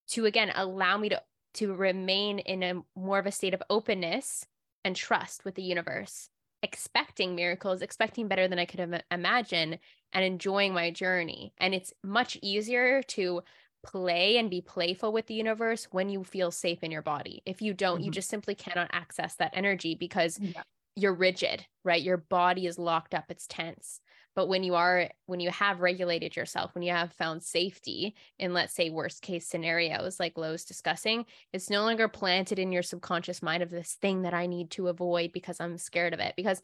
to 0.10 0.28
again 0.28 0.52
allow 0.54 1.00
me 1.00 1.10
to 1.10 1.20
to 1.56 1.74
remain 1.74 2.38
in 2.38 2.62
a 2.62 2.76
more 2.96 3.18
of 3.18 3.26
a 3.26 3.32
state 3.32 3.56
of 3.56 3.64
openness 3.72 4.46
and 4.86 4.96
trust 4.96 5.44
with 5.46 5.56
the 5.56 5.64
universe, 5.64 6.30
expecting 6.72 7.36
miracles, 7.36 7.82
expecting 7.82 8.28
better 8.28 8.48
than 8.48 8.60
I 8.60 8.66
could 8.66 8.80
have 8.80 9.02
imagined, 9.12 9.80
and 10.14 10.26
enjoying 10.26 10.74
my 10.74 10.92
journey. 10.92 11.54
And 11.58 11.74
it's 11.74 11.94
much 12.04 12.38
easier 12.42 13.02
to 13.04 13.42
play 13.84 14.38
and 14.38 14.50
be 14.50 14.62
playful 14.62 15.12
with 15.12 15.28
the 15.28 15.34
universe 15.34 15.88
when 15.92 16.10
you 16.10 16.24
feel 16.24 16.52
safe 16.52 16.84
in 16.84 16.92
your 16.92 17.02
body. 17.02 17.42
If 17.46 17.62
you 17.62 17.74
don't, 17.74 17.98
mm-hmm. 17.98 18.06
you 18.06 18.12
just 18.12 18.30
simply 18.30 18.56
cannot 18.56 18.90
access 18.94 19.36
that 19.36 19.54
energy 19.56 19.96
because 19.96 20.40
yeah. 20.40 20.64
you're 20.96 21.14
rigid, 21.14 21.66
right? 21.84 22.02
Your 22.02 22.18
body 22.18 22.68
is 22.68 22.78
locked 22.78 23.14
up, 23.14 23.26
it's 23.30 23.48
tense 23.48 24.00
but 24.36 24.48
when 24.48 24.64
you 24.64 24.76
are 24.76 25.10
when 25.26 25.40
you 25.40 25.50
have 25.50 25.82
regulated 25.82 26.36
yourself 26.36 26.74
when 26.74 26.84
you 26.84 26.92
have 26.92 27.12
found 27.14 27.44
safety 27.44 28.16
in 28.40 28.54
let's 28.54 28.74
say 28.74 28.90
worst 28.90 29.22
case 29.22 29.48
scenarios 29.48 30.20
like 30.20 30.38
Lo's 30.38 30.66
discussing 30.66 31.26
it's 31.54 31.70
no 31.70 31.84
longer 31.84 32.08
planted 32.08 32.60
in 32.60 32.72
your 32.72 32.84
subconscious 32.84 33.42
mind 33.42 33.64
of 33.64 33.70
this 33.70 33.94
thing 33.94 34.24
that 34.24 34.34
i 34.34 34.46
need 34.46 34.72
to 34.72 34.88
avoid 34.88 35.32
because 35.32 35.60
i'm 35.60 35.78
scared 35.78 36.14
of 36.14 36.20
it 36.20 36.34
because 36.36 36.62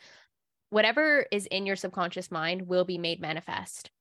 whatever 0.70 1.26
is 1.32 1.46
in 1.48 1.66
your 1.66 1.76
subconscious 1.76 2.32
mind 2.32 2.68
will 2.68 2.86
be 2.86 2.98
made 2.98 3.22
manifest 3.22 3.92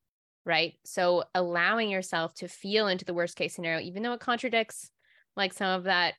right 0.44 0.74
so 0.84 1.24
allowing 1.34 1.90
yourself 1.90 2.34
to 2.34 2.48
feel 2.48 2.88
into 2.88 3.04
the 3.04 3.14
worst 3.14 3.36
case 3.36 3.54
scenario 3.54 3.80
even 3.80 4.02
though 4.02 4.12
it 4.12 4.20
contradicts 4.20 4.90
like 5.36 5.52
some 5.52 5.68
of 5.68 5.84
that 5.84 6.14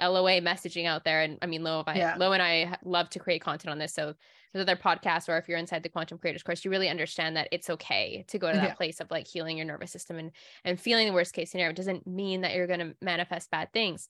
LOA 0.00 0.40
messaging 0.40 0.86
out 0.86 1.04
there. 1.04 1.20
And 1.20 1.38
I 1.42 1.46
mean, 1.46 1.62
Lo, 1.62 1.84
I, 1.86 1.98
yeah. 1.98 2.16
Lo 2.18 2.32
and 2.32 2.42
I 2.42 2.76
love 2.84 3.10
to 3.10 3.18
create 3.18 3.42
content 3.42 3.70
on 3.70 3.78
this. 3.78 3.92
So 3.92 4.14
there's 4.52 4.62
other 4.62 4.76
podcasts, 4.76 5.28
or 5.28 5.38
if 5.38 5.48
you're 5.48 5.58
inside 5.58 5.82
the 5.82 5.88
Quantum 5.88 6.18
Creators 6.18 6.42
course, 6.42 6.64
you 6.64 6.70
really 6.70 6.88
understand 6.88 7.36
that 7.36 7.48
it's 7.50 7.70
okay 7.70 8.24
to 8.28 8.38
go 8.38 8.50
to 8.50 8.56
that 8.56 8.68
yeah. 8.68 8.74
place 8.74 9.00
of 9.00 9.10
like 9.10 9.26
healing 9.26 9.56
your 9.56 9.66
nervous 9.66 9.90
system 9.90 10.18
and 10.18 10.32
and 10.64 10.80
feeling 10.80 11.06
the 11.06 11.14
worst 11.14 11.32
case 11.32 11.50
scenario. 11.50 11.70
It 11.70 11.76
doesn't 11.76 12.06
mean 12.06 12.42
that 12.42 12.54
you're 12.54 12.66
going 12.66 12.80
to 12.80 12.94
manifest 13.00 13.50
bad 13.50 13.72
things. 13.72 14.08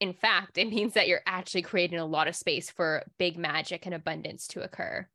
In 0.00 0.12
fact, 0.12 0.58
it 0.58 0.68
means 0.68 0.94
that 0.94 1.08
you're 1.08 1.22
actually 1.26 1.62
creating 1.62 1.98
a 1.98 2.06
lot 2.06 2.28
of 2.28 2.36
space 2.36 2.70
for 2.70 3.04
big 3.18 3.36
magic 3.36 3.86
and 3.86 3.94
abundance 3.94 4.46
to 4.48 4.62
occur. 4.62 5.06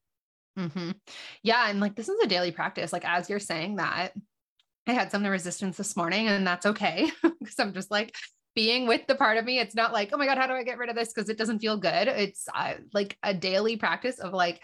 Mm-hmm. 0.58 0.92
Yeah. 1.44 1.70
And 1.70 1.80
like 1.80 1.96
this 1.96 2.10
is 2.10 2.20
a 2.24 2.28
daily 2.28 2.52
practice. 2.52 2.94
Like 2.94 3.06
as 3.06 3.30
you're 3.30 3.40
saying 3.40 3.76
that, 3.76 4.14
I 4.88 4.94
had 4.94 5.12
some 5.12 5.26
resistance 5.26 5.78
this 5.78 5.96
morning, 5.96 6.28
and 6.28 6.46
that's 6.46 6.66
okay 6.66 7.10
because 7.40 7.60
I'm 7.60 7.74
just 7.74 7.90
like, 7.90 8.16
being 8.56 8.88
with 8.88 9.06
the 9.08 9.16
part 9.16 9.38
of 9.38 9.46
me. 9.46 9.60
It's 9.60 9.76
not 9.76 9.94
like, 9.94 10.10
oh 10.14 10.18
my 10.18 10.26
God, 10.26 10.38
how 10.38 10.48
do 10.48 10.54
I 10.54 10.64
get 10.64 10.78
rid 10.78 10.90
of 10.90 10.96
this? 10.96 11.14
Because 11.14 11.30
it 11.30 11.38
doesn't 11.38 11.60
feel 11.60 11.78
good. 11.78 12.08
It's 12.08 12.48
uh, 12.54 12.76
like 12.94 13.18
a 13.22 13.34
daily 13.34 13.76
practice 13.76 14.20
of 14.20 14.34
like, 14.34 14.62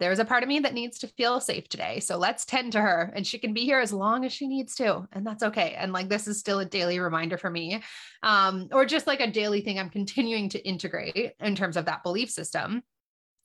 there's 0.00 0.18
a 0.18 0.24
part 0.24 0.42
of 0.42 0.48
me 0.48 0.58
that 0.60 0.74
needs 0.74 0.98
to 0.98 1.06
feel 1.06 1.40
safe 1.40 1.68
today. 1.68 2.00
So 2.00 2.18
let's 2.18 2.44
tend 2.44 2.72
to 2.72 2.80
her 2.80 3.12
and 3.14 3.26
she 3.26 3.38
can 3.38 3.54
be 3.54 3.64
here 3.64 3.78
as 3.78 3.92
long 3.92 4.24
as 4.24 4.32
she 4.32 4.48
needs 4.48 4.74
to. 4.76 5.06
And 5.12 5.24
that's 5.24 5.44
okay. 5.44 5.74
And 5.78 5.92
like, 5.92 6.08
this 6.08 6.26
is 6.26 6.40
still 6.40 6.58
a 6.58 6.64
daily 6.64 6.98
reminder 6.98 7.38
for 7.38 7.48
me, 7.50 7.82
um, 8.22 8.68
or 8.72 8.84
just 8.84 9.06
like 9.06 9.20
a 9.20 9.30
daily 9.30 9.60
thing 9.60 9.78
I'm 9.78 9.90
continuing 9.90 10.48
to 10.50 10.66
integrate 10.66 11.34
in 11.38 11.54
terms 11.54 11.76
of 11.76 11.84
that 11.84 12.02
belief 12.02 12.30
system. 12.30 12.82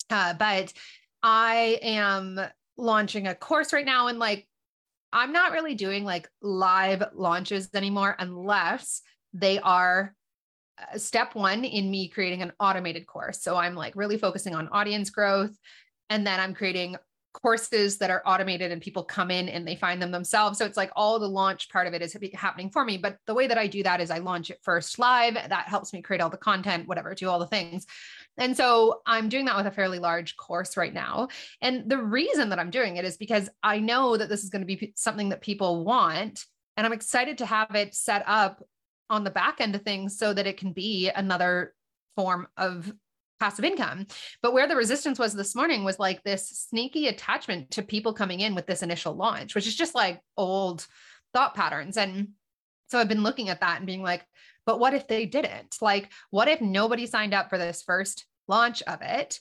Uh, 0.09 0.33
but 0.33 0.73
I 1.21 1.79
am 1.81 2.39
launching 2.75 3.27
a 3.27 3.35
course 3.35 3.71
right 3.71 3.85
now 3.85 4.07
and 4.07 4.17
like, 4.17 4.47
I'm 5.13 5.31
not 5.31 5.51
really 5.51 5.75
doing 5.75 6.03
like 6.03 6.27
live 6.41 7.03
launches 7.13 7.69
anymore 7.73 8.15
unless 8.17 9.01
they 9.33 9.59
are 9.59 10.15
uh, 10.79 10.97
step 10.97 11.35
one 11.35 11.63
in 11.63 11.89
me 11.89 12.07
creating 12.09 12.41
an 12.41 12.53
automated 12.59 13.07
course. 13.07 13.41
So 13.41 13.55
I'm 13.55 13.75
like 13.75 13.95
really 13.95 14.17
focusing 14.17 14.55
on 14.55 14.67
audience 14.69 15.09
growth. 15.09 15.55
And 16.09 16.25
then 16.25 16.39
I'm 16.39 16.53
creating 16.53 16.97
courses 17.41 17.99
that 17.99 18.09
are 18.09 18.23
automated 18.25 18.71
and 18.71 18.81
people 18.81 19.03
come 19.03 19.29
in 19.29 19.47
and 19.47 19.67
they 19.67 19.75
find 19.75 20.01
them 20.01 20.11
themselves. 20.11 20.57
So 20.57 20.65
it's 20.65 20.77
like 20.77 20.91
all 20.95 21.19
the 21.19 21.27
launch 21.27 21.69
part 21.69 21.85
of 21.85 21.93
it 21.93 22.01
is 22.01 22.17
happening 22.33 22.69
for 22.69 22.83
me. 22.83 22.97
But 22.97 23.17
the 23.27 23.33
way 23.33 23.47
that 23.47 23.57
I 23.57 23.67
do 23.67 23.83
that 23.83 24.01
is 24.01 24.09
I 24.09 24.17
launch 24.17 24.49
it 24.49 24.59
first 24.63 24.97
live. 24.97 25.35
That 25.35 25.67
helps 25.67 25.93
me 25.93 26.01
create 26.01 26.21
all 26.21 26.29
the 26.29 26.37
content, 26.37 26.87
whatever, 26.87 27.13
do 27.13 27.29
all 27.29 27.39
the 27.39 27.47
things. 27.47 27.85
And 28.37 28.57
so 28.57 29.01
I'm 29.05 29.29
doing 29.29 29.45
that 29.45 29.57
with 29.57 29.67
a 29.67 29.71
fairly 29.71 29.99
large 29.99 30.35
course 30.35 30.77
right 30.77 30.93
now. 30.93 31.27
And 31.61 31.89
the 31.89 32.01
reason 32.01 32.49
that 32.49 32.59
I'm 32.59 32.71
doing 32.71 32.97
it 32.97 33.05
is 33.05 33.17
because 33.17 33.49
I 33.61 33.79
know 33.79 34.17
that 34.17 34.29
this 34.29 34.43
is 34.43 34.49
going 34.49 34.65
to 34.65 34.65
be 34.65 34.93
something 34.95 35.29
that 35.29 35.41
people 35.41 35.83
want. 35.83 36.43
And 36.75 36.85
I'm 36.85 36.93
excited 36.93 37.39
to 37.39 37.45
have 37.45 37.75
it 37.75 37.93
set 37.93 38.23
up 38.25 38.63
on 39.09 39.23
the 39.23 39.31
back 39.31 39.61
end 39.61 39.75
of 39.75 39.83
things 39.83 40.17
so 40.17 40.33
that 40.33 40.47
it 40.47 40.57
can 40.57 40.73
be 40.73 41.09
another 41.09 41.73
form 42.15 42.47
of 42.57 42.91
passive 43.39 43.65
income. 43.65 44.07
But 44.41 44.53
where 44.53 44.67
the 44.67 44.75
resistance 44.75 45.19
was 45.19 45.33
this 45.33 45.55
morning 45.55 45.83
was 45.83 45.99
like 45.99 46.23
this 46.23 46.47
sneaky 46.47 47.07
attachment 47.07 47.71
to 47.71 47.83
people 47.83 48.13
coming 48.13 48.39
in 48.39 48.55
with 48.55 48.65
this 48.65 48.83
initial 48.83 49.13
launch, 49.13 49.55
which 49.55 49.67
is 49.67 49.75
just 49.75 49.95
like 49.95 50.21
old 50.35 50.87
thought 51.33 51.55
patterns. 51.55 51.97
And 51.97 52.29
so 52.87 52.99
I've 52.99 53.09
been 53.09 53.23
looking 53.23 53.49
at 53.49 53.61
that 53.61 53.77
and 53.77 53.85
being 53.85 54.01
like, 54.01 54.25
but 54.65 54.79
what 54.79 54.93
if 54.93 55.07
they 55.07 55.25
didn't? 55.25 55.77
Like, 55.81 56.11
what 56.29 56.47
if 56.47 56.61
nobody 56.61 57.05
signed 57.05 57.33
up 57.33 57.49
for 57.49 57.57
this 57.57 57.83
first 57.83 58.25
launch 58.47 58.81
of 58.83 59.01
it? 59.01 59.39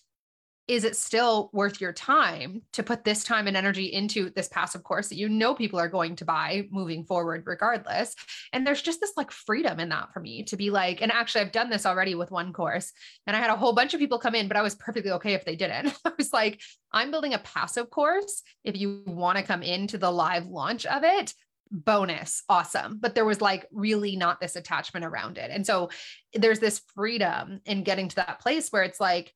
Is 0.68 0.84
it 0.84 0.96
still 0.96 1.48
worth 1.52 1.80
your 1.80 1.92
time 1.92 2.62
to 2.72 2.82
put 2.82 3.04
this 3.04 3.22
time 3.22 3.46
and 3.46 3.56
energy 3.56 3.84
into 3.84 4.30
this 4.30 4.48
passive 4.48 4.82
course 4.82 5.08
that 5.08 5.16
you 5.16 5.28
know 5.28 5.54
people 5.54 5.78
are 5.78 5.88
going 5.88 6.16
to 6.16 6.24
buy 6.24 6.66
moving 6.70 7.04
forward 7.04 7.44
regardless? 7.46 8.14
And 8.52 8.66
there's 8.66 8.82
just 8.82 9.00
this 9.00 9.12
like 9.16 9.30
freedom 9.30 9.78
in 9.78 9.90
that 9.90 10.12
for 10.12 10.20
me 10.20 10.42
to 10.44 10.56
be 10.56 10.70
like 10.70 11.00
and 11.00 11.12
actually 11.12 11.42
I've 11.42 11.52
done 11.52 11.70
this 11.70 11.86
already 11.86 12.14
with 12.14 12.30
one 12.30 12.52
course 12.52 12.92
and 13.26 13.36
I 13.36 13.40
had 13.40 13.50
a 13.50 13.56
whole 13.56 13.74
bunch 13.74 13.94
of 13.94 14.00
people 14.00 14.18
come 14.18 14.34
in 14.34 14.48
but 14.48 14.56
I 14.56 14.62
was 14.62 14.74
perfectly 14.74 15.12
okay 15.12 15.34
if 15.34 15.44
they 15.44 15.56
didn't. 15.56 15.94
I 16.04 16.12
was 16.18 16.32
like 16.32 16.60
I'm 16.92 17.10
building 17.10 17.34
a 17.34 17.38
passive 17.38 17.90
course. 17.90 18.42
If 18.64 18.76
you 18.76 19.02
want 19.06 19.38
to 19.38 19.44
come 19.44 19.62
into 19.62 19.98
the 19.98 20.10
live 20.10 20.46
launch 20.46 20.84
of 20.86 21.04
it 21.04 21.32
bonus 21.70 22.42
awesome. 22.48 22.98
But 23.00 23.14
there 23.14 23.24
was 23.24 23.40
like 23.40 23.66
really 23.72 24.16
not 24.16 24.40
this 24.40 24.56
attachment 24.56 25.04
around 25.04 25.38
it. 25.38 25.50
And 25.50 25.66
so 25.66 25.90
there's 26.32 26.60
this 26.60 26.80
freedom 26.94 27.60
in 27.64 27.82
getting 27.82 28.08
to 28.08 28.16
that 28.16 28.40
place 28.40 28.68
where 28.70 28.84
it's 28.84 29.00
like 29.00 29.32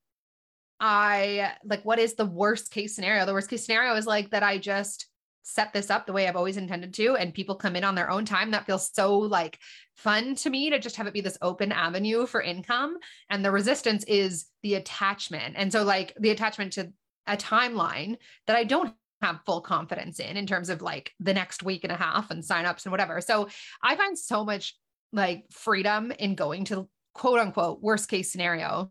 I 0.81 1.53
like, 1.64 1.85
what 1.85 1.99
is 1.99 2.14
the 2.14 2.27
worst 2.27 2.71
case 2.71 2.97
scenario? 2.97 3.27
The 3.27 3.35
worst 3.35 3.51
case 3.51 3.64
scenario 3.64 3.95
is 3.95 4.07
like 4.07 4.31
that 4.31 4.43
I 4.43 4.59
just 4.59 5.07
set 5.43 5.73
this 5.73 5.90
up 5.90 6.07
the 6.07 6.12
way 6.12 6.27
I've 6.27 6.37
always 6.37 6.57
intended 6.57 6.95
to, 6.95 7.16
and 7.16 7.35
people 7.35 7.55
come 7.55 7.77
in 7.77 7.85
on 7.85 7.95
their 7.95 8.11
own 8.11 8.25
time. 8.25 8.51
That 8.51 8.66
feels 8.66 8.90
so 8.93 9.19
like 9.19 9.59
fun 9.97 10.35
to 10.37 10.51
me 10.51 10.71
to 10.71 10.79
just 10.79 10.97
have 10.97 11.07
it 11.07 11.12
be 11.12 11.21
this 11.21 11.38
open 11.43 11.73
avenue 11.73 12.27
for 12.27 12.40
income. 12.40 12.97
And 13.29 13.45
the 13.45 13.51
resistance 13.51 14.05
is 14.05 14.47
the 14.62 14.75
attachment. 14.75 15.55
And 15.57 15.71
so, 15.71 15.83
like, 15.83 16.14
the 16.19 16.31
attachment 16.31 16.73
to 16.75 16.93
a 17.27 17.37
timeline 17.37 18.16
that 18.47 18.57
I 18.57 18.64
don't 18.64 18.95
have 19.23 19.40
full 19.45 19.61
confidence 19.61 20.19
in, 20.19 20.38
in 20.38 20.47
terms 20.47 20.71
of 20.71 20.81
like 20.81 21.12
the 21.21 21.35
next 21.35 21.62
week 21.62 21.85
and 21.85 21.93
a 21.93 21.97
half 21.97 22.31
and 22.31 22.43
signups 22.43 22.85
and 22.85 22.93
whatever. 22.93 23.21
So, 23.21 23.49
I 23.83 23.97
find 23.97 24.19
so 24.19 24.45
much 24.45 24.77
like 25.12 25.45
freedom 25.51 26.12
in 26.19 26.37
going 26.37 26.64
to 26.66 26.88
quote 27.14 27.40
unquote 27.40 27.83
worst 27.83 28.09
case 28.09 28.31
scenario 28.31 28.90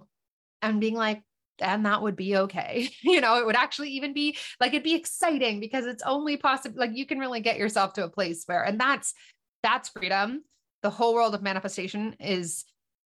and 0.62 0.82
being 0.82 0.96
like, 0.96 1.24
and 1.62 1.86
that 1.86 2.02
would 2.02 2.16
be 2.16 2.36
okay. 2.38 2.90
you 3.02 3.22
know, 3.22 3.38
it 3.38 3.46
would 3.46 3.56
actually 3.56 3.92
even 3.92 4.14
be 4.14 4.38
like 4.60 4.74
it'd 4.74 4.84
be 4.84 4.96
exciting 4.96 5.60
because 5.60 5.86
it's 5.86 6.04
only 6.04 6.38
possible 6.38 6.80
like 6.80 6.96
you 6.96 7.06
can 7.06 7.20
really 7.20 7.42
get 7.42 7.58
yourself 7.58 7.94
to 7.94 8.04
a 8.04 8.10
place 8.10 8.44
where 8.46 8.64
and 8.64 8.80
that's 8.80 9.14
that's 9.64 9.90
freedom. 9.90 10.44
The 10.82 10.90
whole 10.90 11.14
world 11.14 11.36
of 11.36 11.42
manifestation 11.42 12.16
is 12.20 12.66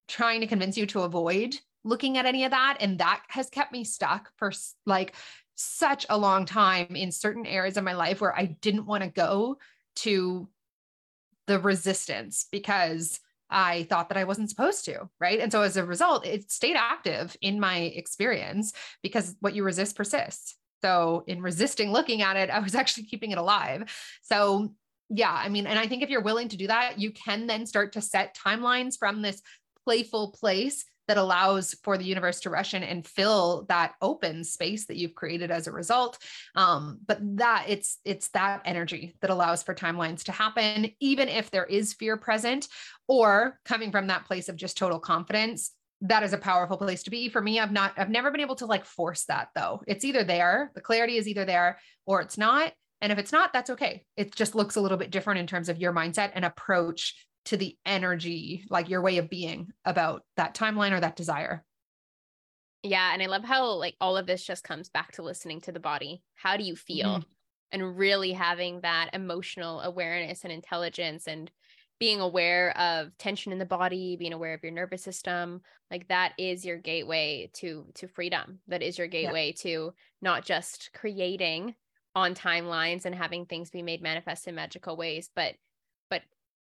trying 0.08 0.42
to 0.42 0.48
convince 0.48 0.78
you 0.78 0.86
to 0.88 1.02
avoid 1.02 1.56
looking 1.84 2.18
at 2.18 2.26
any 2.26 2.44
of 2.44 2.52
that 2.52 2.78
and 2.80 3.00
that 3.00 3.24
has 3.30 3.50
kept 3.50 3.72
me 3.72 3.84
stuck 3.84 4.32
for 4.38 4.52
like 4.86 5.14
such 5.56 6.06
a 6.10 6.18
long 6.18 6.46
time 6.46 6.96
in 6.96 7.12
certain 7.12 7.46
areas 7.46 7.78
of 7.78 7.84
my 7.84 7.94
life 7.94 8.22
where 8.22 8.38
I 8.38 8.58
didn't 8.62 8.86
want 8.86 9.04
to 9.04 9.10
go 9.10 9.58
to 9.98 10.48
the 11.48 11.60
resistance 11.60 12.46
because 12.52 13.20
I 13.50 13.84
thought 13.84 14.10
that 14.10 14.18
I 14.18 14.26
wasn't 14.26 14.50
supposed 14.50 14.86
to. 14.86 15.10
Right. 15.20 15.40
And 15.40 15.52
so 15.52 15.62
as 15.62 15.78
a 15.78 15.86
result, 15.86 16.26
it 16.26 16.52
stayed 16.52 16.76
active 16.76 17.36
in 17.42 17.60
my 17.60 17.78
experience 17.78 18.74
because 19.02 19.36
what 19.40 19.56
you 19.56 19.64
resist 19.64 19.96
persists. 19.96 20.56
So 20.84 21.24
in 21.28 21.42
resisting 21.42 21.92
looking 21.92 22.22
at 22.22 22.38
it, 22.38 22.50
I 22.50 22.60
was 22.60 22.76
actually 22.82 23.04
keeping 23.06 23.32
it 23.32 23.38
alive. 23.38 23.92
So 24.24 24.74
yeah, 25.10 25.32
I 25.32 25.50
mean, 25.50 25.68
and 25.68 25.80
I 25.80 25.88
think 25.88 26.04
if 26.04 26.10
you're 26.10 26.22
willing 26.22 26.50
to 26.50 26.58
do 26.58 26.68
that, 26.68 27.00
you 27.00 27.12
can 27.12 27.48
then 27.48 27.66
start 27.66 27.94
to 27.94 28.02
set 28.02 28.36
timelines 28.36 28.98
from 28.98 29.22
this 29.22 29.42
playful 29.86 30.32
place 30.32 30.84
that 31.08 31.18
allows 31.18 31.74
for 31.84 31.98
the 31.98 32.06
universe 32.06 32.42
to 32.42 32.50
rush 32.50 32.74
in 32.74 32.84
and 32.84 33.06
fill 33.06 33.66
that 33.70 33.94
open 34.02 34.44
space 34.44 34.86
that 34.86 34.98
you've 34.98 35.16
created 35.16 35.52
as 35.52 35.68
a 35.68 35.72
result. 35.72 36.18
Um, 36.56 37.00
but 37.06 37.20
that 37.38 37.66
it's 37.68 38.00
it's 38.06 38.30
that 38.30 38.62
energy 38.66 39.16
that 39.22 39.30
allows 39.30 39.64
for 39.64 39.74
timelines 39.74 40.24
to 40.24 40.32
happen 40.32 40.92
even 41.00 41.30
if 41.30 41.52
there 41.52 41.66
is 41.66 41.94
fear 41.94 42.18
present 42.18 42.68
or 43.08 43.60
coming 43.66 43.92
from 43.92 44.08
that 44.08 44.26
place 44.26 44.50
of 44.50 44.56
just 44.56 44.78
total 44.78 45.00
confidence 45.00 45.72
that 46.02 46.22
is 46.22 46.34
a 46.34 46.38
powerful 46.38 46.78
place 46.78 47.04
to 47.04 47.10
be. 47.10 47.30
For 47.30 47.42
me 47.42 47.60
i've 47.60 47.72
not 47.72 47.94
i've 47.98 48.10
never 48.10 48.32
been 48.32 48.42
able 48.42 48.56
to 48.58 48.66
like 48.66 48.86
force 48.86 49.26
that 49.26 49.50
though. 49.56 49.82
It's 49.88 50.06
either 50.06 50.24
there 50.24 50.72
the 50.76 50.82
clarity 50.82 51.18
is 51.18 51.28
either 51.28 51.46
there 51.46 51.80
or 52.06 52.22
it's 52.22 52.38
not. 52.38 52.74
And 53.02 53.12
if 53.12 53.20
it's 53.20 53.32
not 53.32 53.54
that's 53.54 53.70
okay. 53.72 54.06
It 54.16 54.36
just 54.36 54.56
looks 54.56 54.76
a 54.76 54.82
little 54.82 54.98
bit 54.98 55.12
different 55.12 55.40
in 55.40 55.48
terms 55.48 55.70
of 55.70 55.80
your 55.80 55.94
mindset 55.94 56.32
and 56.36 56.46
approach 56.46 57.16
to 57.48 57.58
the 57.58 57.78
energy, 57.86 58.66
like 58.70 58.90
your 58.90 59.02
way 59.02 59.18
of 59.18 59.30
being 59.30 59.70
about 59.86 60.24
that 60.36 60.54
timeline 60.54 60.92
or 60.92 61.00
that 61.00 61.16
desire. 61.16 61.64
Yeah. 62.84 63.12
And 63.14 63.24
I 63.24 63.28
love 63.28 63.44
how, 63.44 63.72
like, 63.72 63.96
all 64.00 64.18
of 64.18 64.28
this 64.28 64.44
just 64.44 64.64
comes 64.64 64.90
back 64.90 65.14
to 65.14 65.24
listening 65.24 65.62
to 65.62 65.72
the 65.72 65.80
body. 65.80 66.22
How 66.36 66.58
do 66.58 66.64
you 66.64 66.76
feel? 66.76 67.08
Mm-hmm. 67.08 67.30
And 67.72 67.98
really 67.98 68.32
having 68.32 68.82
that 68.82 69.10
emotional 69.14 69.82
awareness 69.82 70.44
and 70.44 70.54
intelligence 70.54 71.28
and 71.28 71.52
being 72.00 72.20
aware 72.20 72.78
of 72.78 73.18
tension 73.18 73.52
in 73.52 73.60
the 73.60 73.66
body 73.66 74.16
being 74.18 74.34
aware 74.34 74.54
of 74.54 74.62
your 74.62 74.72
nervous 74.72 75.04
system 75.04 75.62
like 75.90 76.08
that 76.10 76.34
is 76.38 76.64
your 76.64 76.78
gateway 76.78 77.50
to 77.54 77.88
to 77.96 78.08
freedom 78.08 78.60
that 78.68 78.84
is 78.84 79.00
your 79.00 79.08
gateway 79.08 79.48
yeah. 79.48 79.62
to 79.64 79.94
not 80.22 80.46
just 80.46 80.92
creating 80.94 81.74
on 82.14 82.36
timelines 82.36 83.06
and 83.06 83.16
having 83.16 83.46
things 83.46 83.72
be 83.72 83.82
made 83.82 84.02
manifest 84.02 84.48
in 84.48 84.54
magical 84.56 84.96
ways 84.96 85.30
but 85.36 85.56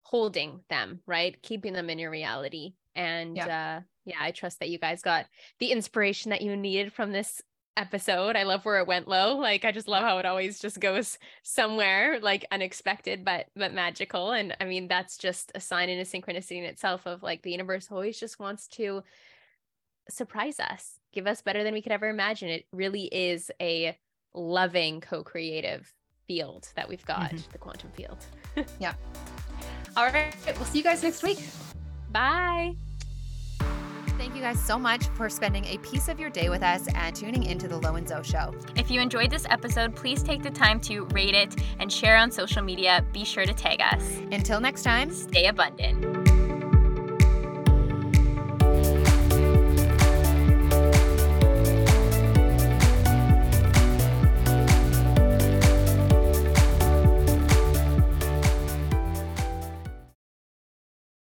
holding 0.02 0.60
them, 0.68 1.00
right? 1.06 1.40
Keeping 1.42 1.72
them 1.72 1.90
in 1.90 1.98
your 1.98 2.10
reality. 2.10 2.74
And 2.94 3.36
yeah. 3.36 3.78
uh 3.78 3.80
yeah, 4.04 4.16
I 4.20 4.30
trust 4.32 4.58
that 4.60 4.70
you 4.70 4.78
guys 4.78 5.02
got 5.02 5.26
the 5.58 5.70
inspiration 5.70 6.30
that 6.30 6.42
you 6.42 6.56
needed 6.56 6.92
from 6.92 7.12
this 7.12 7.42
episode. 7.76 8.34
I 8.36 8.42
love 8.42 8.64
where 8.64 8.78
it 8.78 8.86
went 8.86 9.08
Lo. 9.08 9.36
Like 9.36 9.64
I 9.64 9.72
just 9.72 9.88
love 9.88 10.02
how 10.02 10.18
it 10.18 10.26
always 10.26 10.58
just 10.58 10.80
goes 10.80 11.18
somewhere 11.42 12.18
like 12.20 12.44
unexpected 12.50 13.24
but 13.24 13.46
but 13.56 13.72
magical. 13.72 14.32
And 14.32 14.56
I 14.60 14.64
mean 14.64 14.88
that's 14.88 15.16
just 15.16 15.52
a 15.54 15.60
sign 15.60 15.88
and 15.88 16.00
a 16.00 16.04
synchronicity 16.04 16.58
in 16.58 16.64
itself 16.64 17.06
of 17.06 17.22
like 17.22 17.42
the 17.42 17.52
universe 17.52 17.88
always 17.90 18.18
just 18.18 18.38
wants 18.38 18.66
to 18.68 19.02
surprise 20.08 20.58
us, 20.60 20.98
give 21.12 21.26
us 21.26 21.42
better 21.42 21.62
than 21.62 21.74
we 21.74 21.82
could 21.82 21.92
ever 21.92 22.08
imagine. 22.08 22.48
It 22.48 22.66
really 22.72 23.04
is 23.04 23.50
a 23.60 23.96
loving 24.34 25.00
co-creative 25.00 25.92
field 26.26 26.68
that 26.76 26.88
we've 26.88 27.04
got, 27.04 27.30
mm-hmm. 27.30 27.52
the 27.52 27.58
quantum 27.58 27.90
field. 27.90 28.18
yeah. 28.80 28.94
All 30.00 30.10
right. 30.10 30.34
We'll 30.56 30.64
see 30.64 30.78
you 30.78 30.84
guys 30.84 31.02
next 31.02 31.22
week. 31.22 31.44
Bye. 32.10 32.74
Thank 34.16 34.34
you 34.34 34.40
guys 34.40 34.58
so 34.58 34.78
much 34.78 35.04
for 35.08 35.28
spending 35.28 35.66
a 35.66 35.76
piece 35.78 36.08
of 36.08 36.18
your 36.18 36.30
day 36.30 36.48
with 36.48 36.62
us 36.62 36.88
and 36.94 37.14
tuning 37.14 37.44
into 37.44 37.68
the 37.68 37.76
Lo 37.76 37.96
and 37.96 38.08
Zoe 38.08 38.24
show. 38.24 38.54
If 38.76 38.90
you 38.90 38.98
enjoyed 38.98 39.30
this 39.30 39.44
episode, 39.50 39.94
please 39.94 40.22
take 40.22 40.42
the 40.42 40.50
time 40.50 40.80
to 40.80 41.04
rate 41.06 41.34
it 41.34 41.54
and 41.78 41.92
share 41.92 42.16
on 42.16 42.30
social 42.30 42.62
media. 42.62 43.04
Be 43.12 43.26
sure 43.26 43.44
to 43.44 43.52
tag 43.52 43.82
us. 43.82 44.02
Until 44.32 44.58
next 44.58 44.84
time, 44.84 45.12
stay 45.12 45.48
abundant. 45.48 46.19